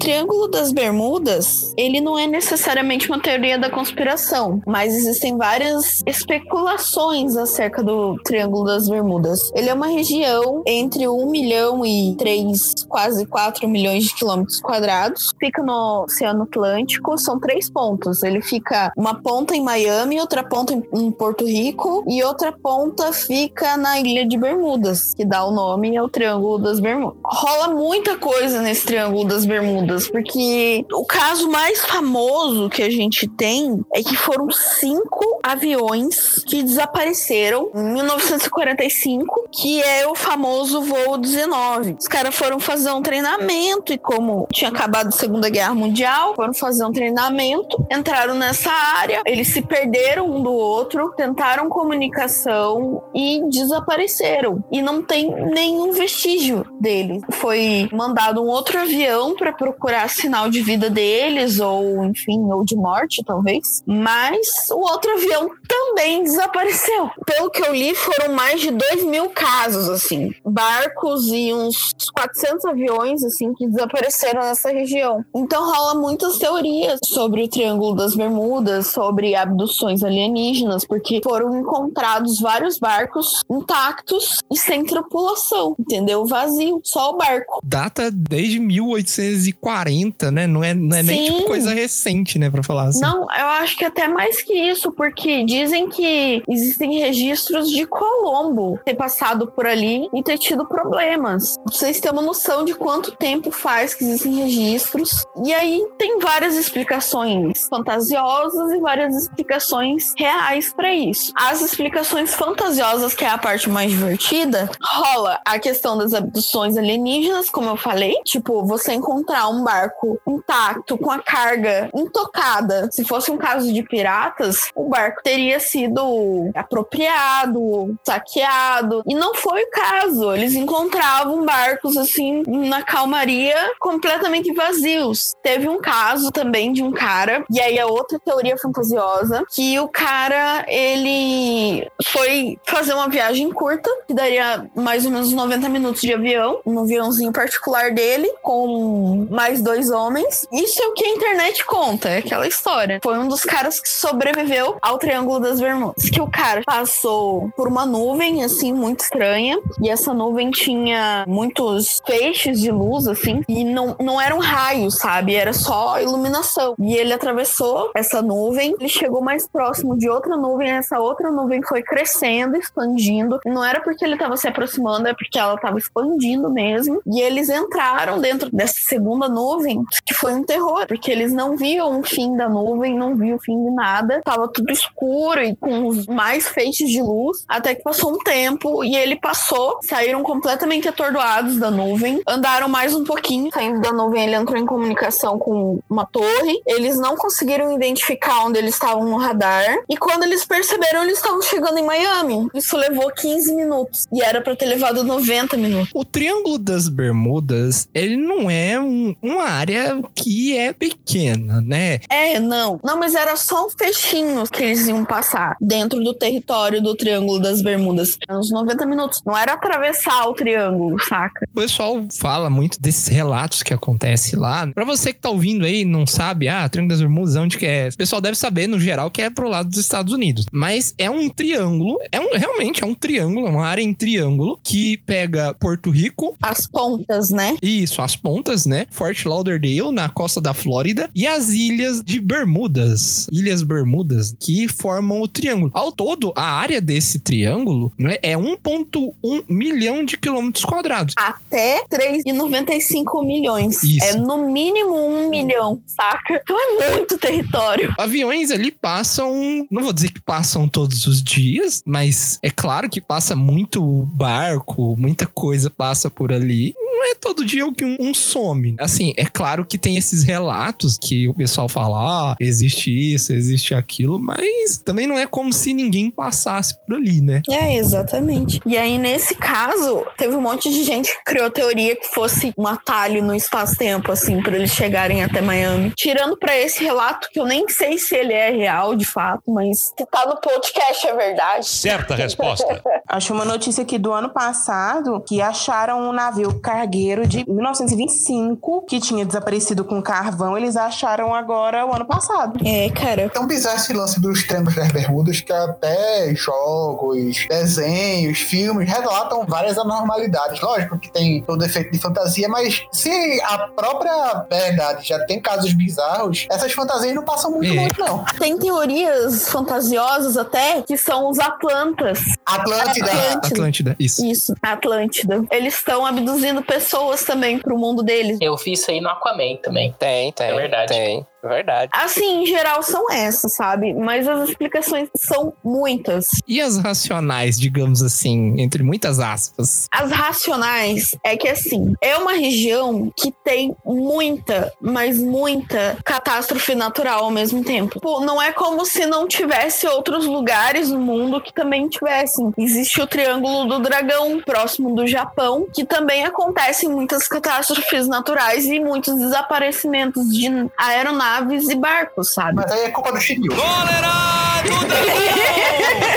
[0.00, 7.36] Triângulo das Bermudas, ele não é necessariamente uma teoria da conspiração, mas existem várias especulações
[7.36, 9.52] acerca do Triângulo das Bermudas.
[9.54, 15.32] Ele é uma região entre 1 milhão e 3, quase 4 milhões de quilômetros quadrados.
[15.38, 18.22] Fica no Oceano Atlântico, são três pontos.
[18.22, 23.76] Ele fica uma ponta em Miami, outra ponta em- Porto Rico e outra ponta fica
[23.76, 27.18] na Ilha de Bermudas, que dá o nome ao Triângulo das Bermudas.
[27.24, 33.28] Rola muita coisa nesse Triângulo das Bermudas, porque o caso mais famoso que a gente
[33.28, 41.16] tem é que foram cinco aviões que desapareceram em 1945, que é o famoso voo
[41.18, 41.96] 19.
[42.00, 46.54] Os caras foram fazer um treinamento e como tinha acabado a Segunda Guerra Mundial, foram
[46.54, 53.42] fazer um treinamento, entraram nessa área, eles se perderam um do outro, tentaram comunicação e
[53.48, 54.62] desapareceram.
[54.70, 57.22] E não tem nenhum vestígio deles.
[57.32, 62.76] Foi mandado um outro avião para procurar sinal de vida deles, ou enfim, ou de
[62.76, 63.82] morte, talvez.
[63.86, 67.10] Mas o outro avião também desapareceu.
[67.26, 70.32] Pelo que eu li, foram mais de 2 mil casos, assim.
[70.44, 75.24] Barcos e uns 400 aviões, assim, que desapareceram nessa região.
[75.34, 82.40] Então rola muitas teorias sobre o Triângulo das Bermudas, sobre abduções alienígenas, porque foram encontrados
[82.40, 86.24] vários barcos intactos e sem tripulação, entendeu?
[86.26, 87.60] Vazio, só o barco.
[87.62, 90.46] Data desde 1840, né?
[90.46, 92.50] Não é, não é nem tipo coisa recente, né?
[92.50, 93.00] Pra falar assim.
[93.00, 98.78] Não, eu acho que até mais que isso, porque dizem que existem registros de Colombo
[98.84, 101.56] ter passado por ali e ter tido problemas.
[101.66, 105.24] Vocês têm uma noção de quanto tempo faz que existem registros.
[105.44, 111.32] E aí tem várias explicações fantasiosas e várias explicações reais pra isso.
[111.36, 117.50] As explicações fantasiosas, que é a parte mais divertida, rola a questão das abduções alienígenas,
[117.50, 122.88] como eu falei, tipo, você encontrar um barco intacto com a carga intocada.
[122.90, 129.62] Se fosse um caso de piratas, o barco teria sido apropriado, saqueado, e não foi
[129.62, 130.34] o caso.
[130.34, 135.34] Eles encontravam barcos assim na calmaria completamente vazios.
[135.42, 139.88] Teve um caso também de um cara, e aí é outra teoria fantasiosa, que o
[139.88, 146.12] cara ele foi fazer uma viagem curta, que daria mais ou menos 90 minutos de
[146.12, 150.46] avião, um aviãozinho particular dele, com mais dois homens.
[150.52, 153.00] Isso é o que a internet conta, é aquela história.
[153.02, 156.10] Foi um dos caras que sobreviveu ao Triângulo das Bermudas.
[156.10, 162.00] Que o cara passou por uma nuvem, assim, muito estranha, e essa nuvem tinha muitos
[162.40, 165.34] feixes de luz, assim, e não, não eram raios, sabe?
[165.34, 166.74] Era só iluminação.
[166.78, 171.62] E ele atravessou essa nuvem, ele chegou mais próximo de outra nuvem, essa outra nuvem
[171.62, 173.38] foi crescendo, expandindo.
[173.44, 177.02] Não era porque ele estava se aproximando, é porque ela estava expandindo mesmo.
[177.06, 182.00] E eles entraram dentro dessa segunda nuvem, que foi um terror, porque eles não viam
[182.00, 184.20] o fim da nuvem, não viam o fim de nada.
[184.24, 187.44] Tava tudo escuro e com mais feixes de luz.
[187.46, 192.94] Até que passou um tempo e ele passou, saíram completamente atordoados da nuvem, andaram mais
[192.94, 196.60] um pouquinho, saindo da nuvem, ele entrou em comunicação com uma torre.
[196.66, 199.78] Eles não conseguiram identificar onde eles estavam no radar.
[199.88, 202.48] E quando eles perceberam, eles estavam chegando em Miami.
[202.54, 204.06] Isso levou 15 minutos.
[204.12, 205.90] E era pra ter levado 90 minutos.
[205.94, 212.00] O Triângulo das Bermudas, ele não é um- uma área que é pequena, né?
[212.08, 212.80] É, não.
[212.82, 217.40] Não, mas era só um fechinho que eles iam passar dentro do território do Triângulo
[217.40, 218.16] das Bermudas.
[218.30, 219.20] Uns 90 minutos.
[219.24, 221.46] Não era atravessar o triângulo, saca?
[221.52, 224.66] O pessoal fala muito desses relatos que acontece lá.
[224.68, 227.88] Pra você que tá ouvindo aí, não sabe, ah, Triângulo das Bermudas, onde que é?
[227.92, 230.46] O pessoal deve saber, no geral, que é pro lado dos Estados Unidos.
[230.52, 234.58] Mas é um triângulo, é um, realmente é um triângulo, é uma área em triângulo
[234.62, 237.56] que pega Porto Rico, As pontas, né?
[237.62, 238.86] isso, as pontas, né?
[238.90, 245.20] Fort Lauderdale, na costa da Flórida, e as ilhas de Bermudas, Ilhas Bermudas, que formam
[245.20, 245.70] o triângulo.
[245.74, 251.14] Ao todo, a área desse triângulo né, é 1,1 milhão de quilômetros quadrados.
[251.16, 253.82] Até 3,95 milhões.
[253.82, 254.04] Isso.
[254.04, 256.40] É no mínimo um milhão, saca?
[256.42, 257.94] Então é muito território.
[257.98, 263.00] Aviões ali passam, não vou dizer que passam todos os dias, mas é claro que
[263.00, 263.82] passa muito
[264.14, 266.74] barco, muita coisa passa por ali.
[267.10, 268.76] É todo dia que um, um some.
[268.78, 271.98] Assim, é claro que tem esses relatos que o pessoal fala,
[272.32, 277.20] ah, existe isso, existe aquilo, mas também não é como se ninguém passasse por ali,
[277.20, 277.42] né?
[277.50, 278.60] É, exatamente.
[278.64, 282.66] E aí, nesse caso, teve um monte de gente que criou teoria que fosse um
[282.66, 285.92] atalho no espaço-tempo, assim, pra eles chegarem até Miami.
[285.96, 289.92] Tirando pra esse relato, que eu nem sei se ele é real de fato, mas
[289.98, 291.66] se tá no podcast é verdade.
[291.66, 292.80] Certa resposta.
[293.08, 299.00] Acho uma notícia aqui do ano passado que acharam um navio cargueiro de 1925 que
[299.00, 300.56] tinha desaparecido com carvão.
[300.56, 302.58] Eles acharam agora o ano passado.
[302.64, 303.22] É, cara.
[303.22, 309.44] É tão bizarro esse lance dos Triângulos das Bermudas que até jogos, desenhos, filmes relatam
[309.46, 310.60] várias anormalidades.
[310.60, 315.72] Lógico que tem todo efeito de fantasia, mas se a própria verdade já tem casos
[315.72, 317.76] bizarros, essas fantasias não passam muito É.
[317.76, 318.24] longe, não.
[318.38, 322.18] Tem teorias fantasiosas até que são os Atlantas.
[322.46, 323.10] Atlântida.
[323.42, 324.24] Atlântida, isso.
[324.24, 325.44] Isso, Atlântida.
[325.50, 326.89] Eles estão abduzindo pessoas
[327.26, 328.38] também pro mundo deles.
[328.40, 329.94] Eu vi isso aí no Aquaman também.
[329.98, 330.48] Tem, tem.
[330.48, 330.92] É verdade.
[330.92, 331.26] Tem.
[331.42, 331.90] É verdade.
[331.94, 333.94] Assim, em geral, são essas, sabe?
[333.94, 336.26] Mas as explicações são muitas.
[336.46, 339.88] E as racionais, digamos assim, entre muitas aspas?
[339.90, 347.24] As racionais é que, assim, é uma região que tem muita, mas muita catástrofe natural
[347.24, 348.00] ao mesmo tempo.
[348.00, 352.52] Pô, não é como se não tivesse outros lugares no mundo que também tivessem.
[352.58, 358.78] Existe o Triângulo do Dragão, próximo do Japão, que também acontecem muitas catástrofes naturais e
[358.78, 361.29] muitos desaparecimentos de aeronaves
[361.68, 362.56] e barcos, sabe?
[362.56, 363.52] Mas aí é culpa do Shiryu.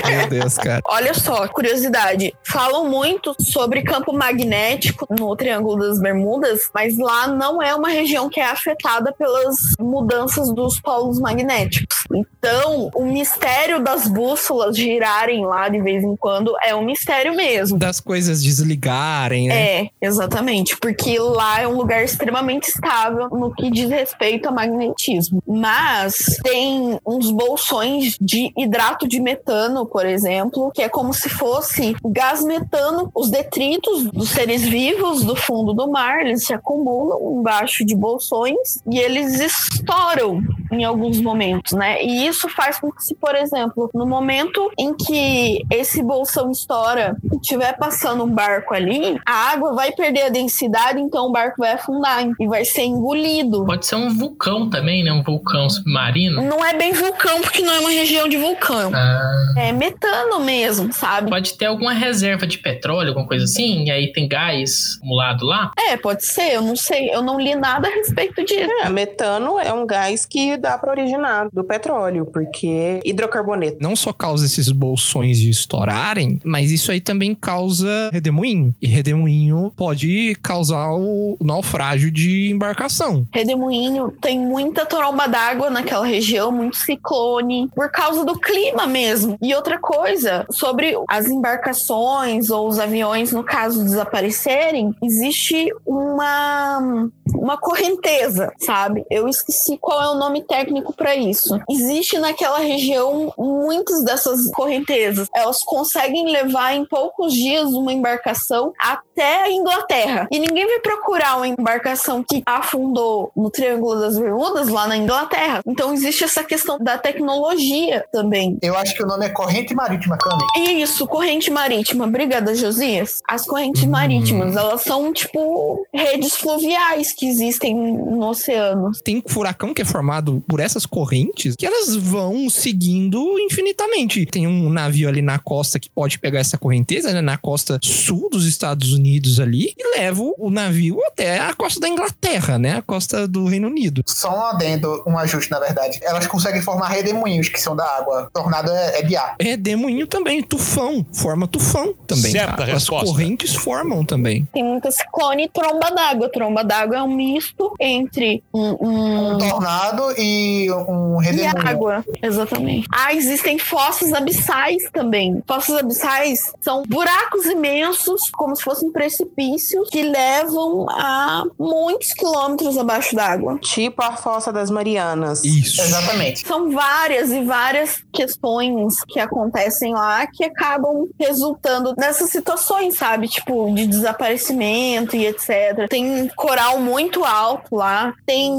[0.10, 0.82] Meu Deus, cara.
[0.86, 2.34] Olha só, curiosidade.
[2.44, 8.30] Falam muito sobre campo magnético no Triângulo das Bermudas, mas lá não é uma região
[8.30, 12.04] que é afetada pelas mudanças dos polos magnéticos.
[12.14, 17.78] Então, o mistério das bússolas girarem lá de vez em quando é um mistério mesmo.
[17.78, 19.56] Das coisas desligarem, né?
[19.56, 25.03] É, exatamente, porque lá é um lugar extremamente estável no que diz respeito a magnetismo.
[25.48, 31.96] Mas tem uns bolsões de hidrato de metano, por exemplo, que é como se fosse
[32.06, 37.86] gás metano, os detritos dos seres vivos do fundo do mar, eles se acumulam embaixo
[37.86, 40.42] de bolsões e eles estouram
[40.72, 42.04] em alguns momentos, né?
[42.04, 47.16] E isso faz com que, se, por exemplo, no momento em que esse bolsão estoura
[47.32, 51.58] e estiver passando um barco ali, a água vai perder a densidade, então o barco
[51.60, 53.66] vai afundar e vai ser engolido.
[53.66, 55.12] Pode ser um vulcão também, né?
[55.14, 56.42] Um vulcão submarino.
[56.44, 58.92] Não é bem vulcão, porque não é uma região de vulcão.
[58.94, 61.30] Ah, É metano mesmo, sabe?
[61.30, 65.72] pode ter alguma reserva de petróleo, alguma coisa assim, e aí tem gás acumulado lá.
[65.78, 68.70] É, pode ser, eu não sei, eu não li nada a respeito disso.
[68.84, 73.78] É, metano é um gás que dá para originar do petróleo, porque hidrocarboneto.
[73.80, 78.76] Não só causa esses bolsões de estourarem, mas isso aí também causa redemoinho.
[78.82, 83.26] E redemoinho pode causar o naufrágio de embarcação.
[83.34, 89.38] Redemoinho tem muita tromba d'água naquela região, muito ciclone, por causa do clima mesmo.
[89.42, 97.58] E outra coisa, sobre as embarcações ou os aviões, no caso, desaparecerem, existe uma, uma
[97.58, 99.06] correnteza, sabe?
[99.10, 101.60] Eu esqueci qual é o nome técnico para isso.
[101.70, 105.28] Existe naquela região muitas dessas correntezas.
[105.36, 110.28] Elas conseguem levar em poucos dias uma embarcação até a Inglaterra.
[110.32, 115.62] E ninguém vai procurar uma embarcação que afundou no Triângulo das Bermudas lá na Inglaterra.
[115.66, 118.58] Então existe essa questão da tecnologia também.
[118.62, 120.44] Eu acho que o nome é Corrente Marítima, Cami.
[120.82, 122.06] Isso, corrente marítima.
[122.06, 123.22] Obrigada, Josias.
[123.28, 123.90] As correntes Hum.
[123.90, 128.92] marítimas, elas são tipo redes fluviais que que existem no oceano.
[129.02, 134.26] Tem furacão que é formado por essas correntes que elas vão seguindo infinitamente.
[134.26, 138.30] Tem um navio ali na costa que pode pegar essa correnteza, né, na costa sul
[138.30, 142.82] dos Estados Unidos ali, e leva o navio até a costa da Inglaterra, né, a
[142.82, 144.04] costa do Reino Unido.
[144.06, 146.00] Só um adendo, um ajuste, na verdade.
[146.02, 148.30] Elas conseguem formar redemoinhos, que são da água.
[148.34, 149.36] Tornado é, é de ar.
[149.40, 152.32] Redemoinho também, tufão, forma tufão também.
[152.32, 153.06] Certa As resposta.
[153.06, 154.46] correntes formam também.
[154.52, 156.30] Tem muita ciclone e tromba d'água.
[156.30, 161.68] Tromba d'água é um misto entre um, um- Um tornado e um e redemoinho.
[161.68, 162.06] água.
[162.22, 162.88] Exatamente.
[162.94, 165.42] Ah, existem fossos abissais também.
[165.48, 173.16] Fossos abissais são buracos imensos, como se fossem precipícios, que levam a muitos quilômetros abaixo
[173.16, 173.58] d'água.
[173.60, 175.44] Tipo a Fossa das Marianas.
[175.44, 175.82] Isso.
[175.82, 176.46] Exatamente.
[176.48, 183.28] São várias e várias questões que acontecem lá que acabam resultando nessas situações, sabe?
[183.28, 185.88] Tipo, de desaparecimento e etc.
[185.90, 188.14] Tem coral muito alto lá.
[188.26, 188.52] Tem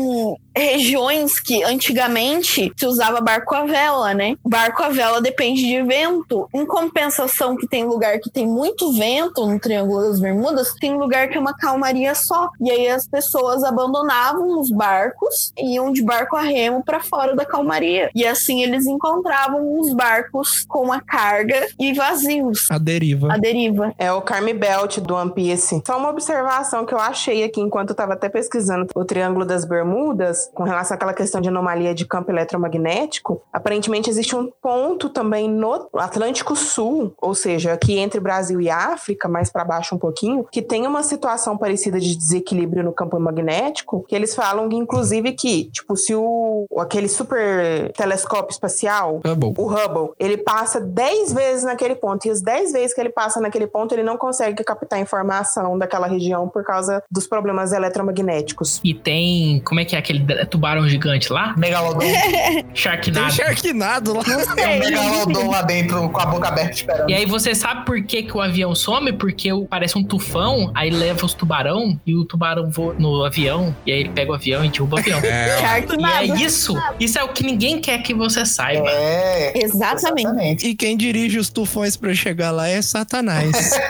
[0.57, 4.36] regiões que antigamente se usava barco a vela, né?
[4.44, 6.48] Barco a vela depende de vento.
[6.52, 11.28] Em compensação que tem lugar que tem muito vento no Triângulo das Bermudas, tem lugar
[11.28, 12.50] que é uma calmaria só.
[12.61, 17.34] E aí as pessoas abandonavam os barcos e iam de barco a remo para fora
[17.34, 18.11] da calmaria.
[18.14, 22.68] E assim eles encontravam os barcos com a carga e vazios.
[22.70, 23.32] A deriva.
[23.32, 23.94] A deriva.
[23.98, 25.82] É o Carme Belt do One Piece.
[25.86, 29.64] Só uma observação que eu achei aqui enquanto eu tava até pesquisando o Triângulo das
[29.64, 33.42] Bermudas, com relação àquela questão de anomalia de campo eletromagnético.
[33.53, 39.28] Aparentemente existe um ponto também no Atlântico Sul, ou seja, aqui entre Brasil e África,
[39.28, 44.05] mais para baixo um pouquinho, que tem uma situação parecida de desequilíbrio no campo magnético,
[44.09, 49.55] que eles falam, inclusive, que, tipo, se o aquele super telescópio espacial, Hubble.
[49.57, 52.26] o Hubble, ele passa 10 vezes naquele ponto.
[52.26, 56.07] E as 10 vezes que ele passa naquele ponto, ele não consegue captar informação daquela
[56.07, 58.80] região por causa dos problemas eletromagnéticos.
[58.84, 59.61] E tem.
[59.64, 61.55] Como é que é aquele d- tubarão gigante lá?
[61.57, 61.99] Megalodon.
[62.05, 63.32] Tem Sharknado.
[63.32, 64.24] Sharknado lá.
[64.24, 67.11] Tem um megalodon lá dentro com a boca aberta esperando.
[67.11, 69.12] E aí você sabe por que, que o avião some?
[69.12, 73.93] Porque parece um tufão, aí leva os tubarão e o tubarão voa no avião, e
[73.93, 75.20] aí ele pega o avião e derruba o avião.
[75.22, 76.37] E é Sharknado.
[76.37, 76.74] isso.
[76.99, 78.89] Isso é o que ninguém quer que você saiba.
[78.89, 79.53] É.
[79.62, 80.66] Exatamente.
[80.66, 83.53] E quem dirige os tufões pra chegar lá é Satanás.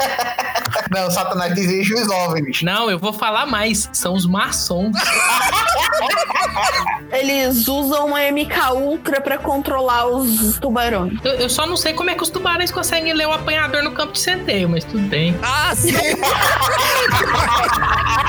[0.90, 2.62] Não, Satanás dirige os OVNIs.
[2.62, 3.88] Não, eu vou falar mais.
[3.92, 4.95] São os maçons.
[7.12, 11.14] Eles usam uma MK Ultra pra controlar os tubarões.
[11.24, 13.93] Eu, eu só não sei como é que os tubarões conseguem ler o apanhador no
[13.93, 15.37] campo de centeio, mas tudo bem.
[15.43, 15.93] ah, sim!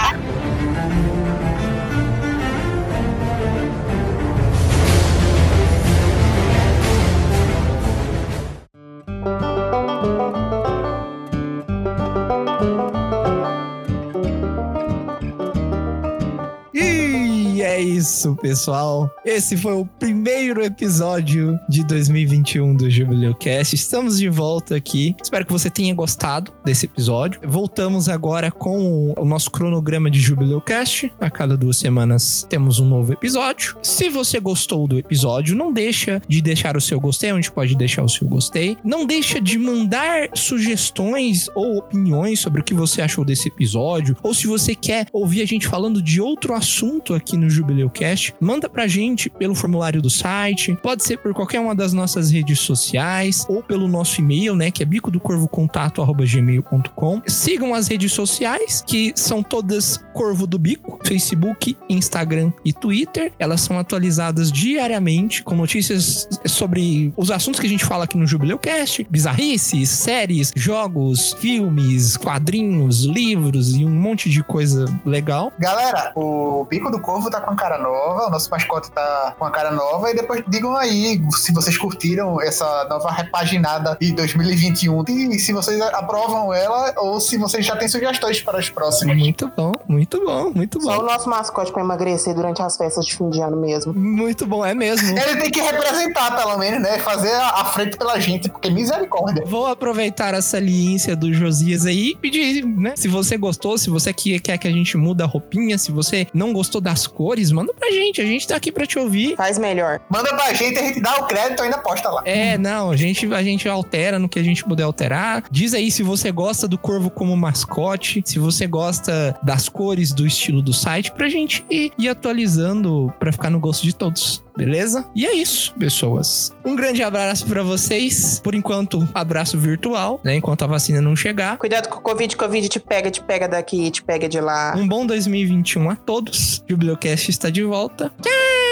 [17.95, 19.09] isso, pessoal.
[19.23, 23.73] Esse foi o primeiro episódio de 2021 do Jubileu Cast.
[23.73, 25.15] Estamos de volta aqui.
[25.21, 27.39] Espero que você tenha gostado desse episódio.
[27.45, 31.11] Voltamos agora com o nosso cronograma de Jubileu Cast.
[31.21, 33.77] A cada duas semanas temos um novo episódio.
[33.81, 38.03] Se você gostou do episódio, não deixa de deixar o seu gostei, onde pode deixar
[38.03, 38.77] o seu gostei.
[38.83, 44.33] Não deixa de mandar sugestões ou opiniões sobre o que você achou desse episódio, ou
[44.33, 48.69] se você quer ouvir a gente falando de outro assunto aqui no Jubileu Cast, manda
[48.69, 53.45] pra gente pelo formulário do site, pode ser por qualquer uma das nossas redes sociais
[53.47, 57.21] ou pelo nosso e-mail, né, que é bico do corvo contato@gmail.com.
[57.27, 63.33] Sigam as redes sociais, que são todas Corvo do Bico, Facebook, Instagram e Twitter.
[63.37, 68.25] Elas são atualizadas diariamente com notícias sobre os assuntos que a gente fala aqui no
[68.25, 75.51] Jubileu Cast, bizarrices, séries, jogos, filmes, quadrinhos, livros e um monte de coisa legal.
[75.59, 79.45] Galera, o Bico do Corvo tá com a cara nova, o nosso mascote tá com
[79.45, 85.03] a cara nova, e depois digam aí se vocês curtiram essa nova repaginada de 2021
[85.09, 89.15] e se vocês aprovam ela ou se vocês já têm sugestões para os próximos.
[89.17, 91.03] Muito bom, muito bom, muito Só o bom.
[91.05, 93.93] nosso mascote pra emagrecer durante as festas de fim de ano mesmo.
[93.93, 95.07] Muito bom, é mesmo.
[95.17, 96.99] Ele tem que representar, pelo menos, né?
[96.99, 99.43] Fazer a, a frente pela gente, porque misericórdia.
[99.45, 102.93] Vou aproveitar a saliência do Josias aí e pedir, né?
[102.95, 106.27] Se você gostou, se você que- quer que a gente muda a roupinha, se você
[106.33, 108.21] não gostou das cores, manda pra gente.
[108.21, 109.35] A gente tá aqui pra te ouvir.
[109.35, 109.99] Faz melhor.
[110.09, 112.21] Manda pra gente, a gente dá o crédito e ainda posta lá.
[112.25, 115.43] É, não, a gente, a gente altera no que a gente puder alterar.
[115.49, 120.25] Diz aí se você gosta do corvo como mascote, se você gosta das cores, do
[120.25, 124.44] estilo do site, pra gente ir, ir atualizando pra ficar no gosto de todos.
[124.55, 125.05] Beleza?
[125.15, 126.53] E é isso, pessoas.
[126.63, 128.39] Um grande abraço pra vocês.
[128.43, 130.35] Por enquanto, abraço virtual, né?
[130.35, 131.57] Enquanto a vacina não chegar.
[131.57, 134.73] Cuidado com o Covid, Covid te pega, te pega daqui, te pega de lá.
[134.77, 136.63] Um bom 2021 a todos.
[136.67, 138.11] Jubileucast está de volta.
[138.21, 138.64] Tchau!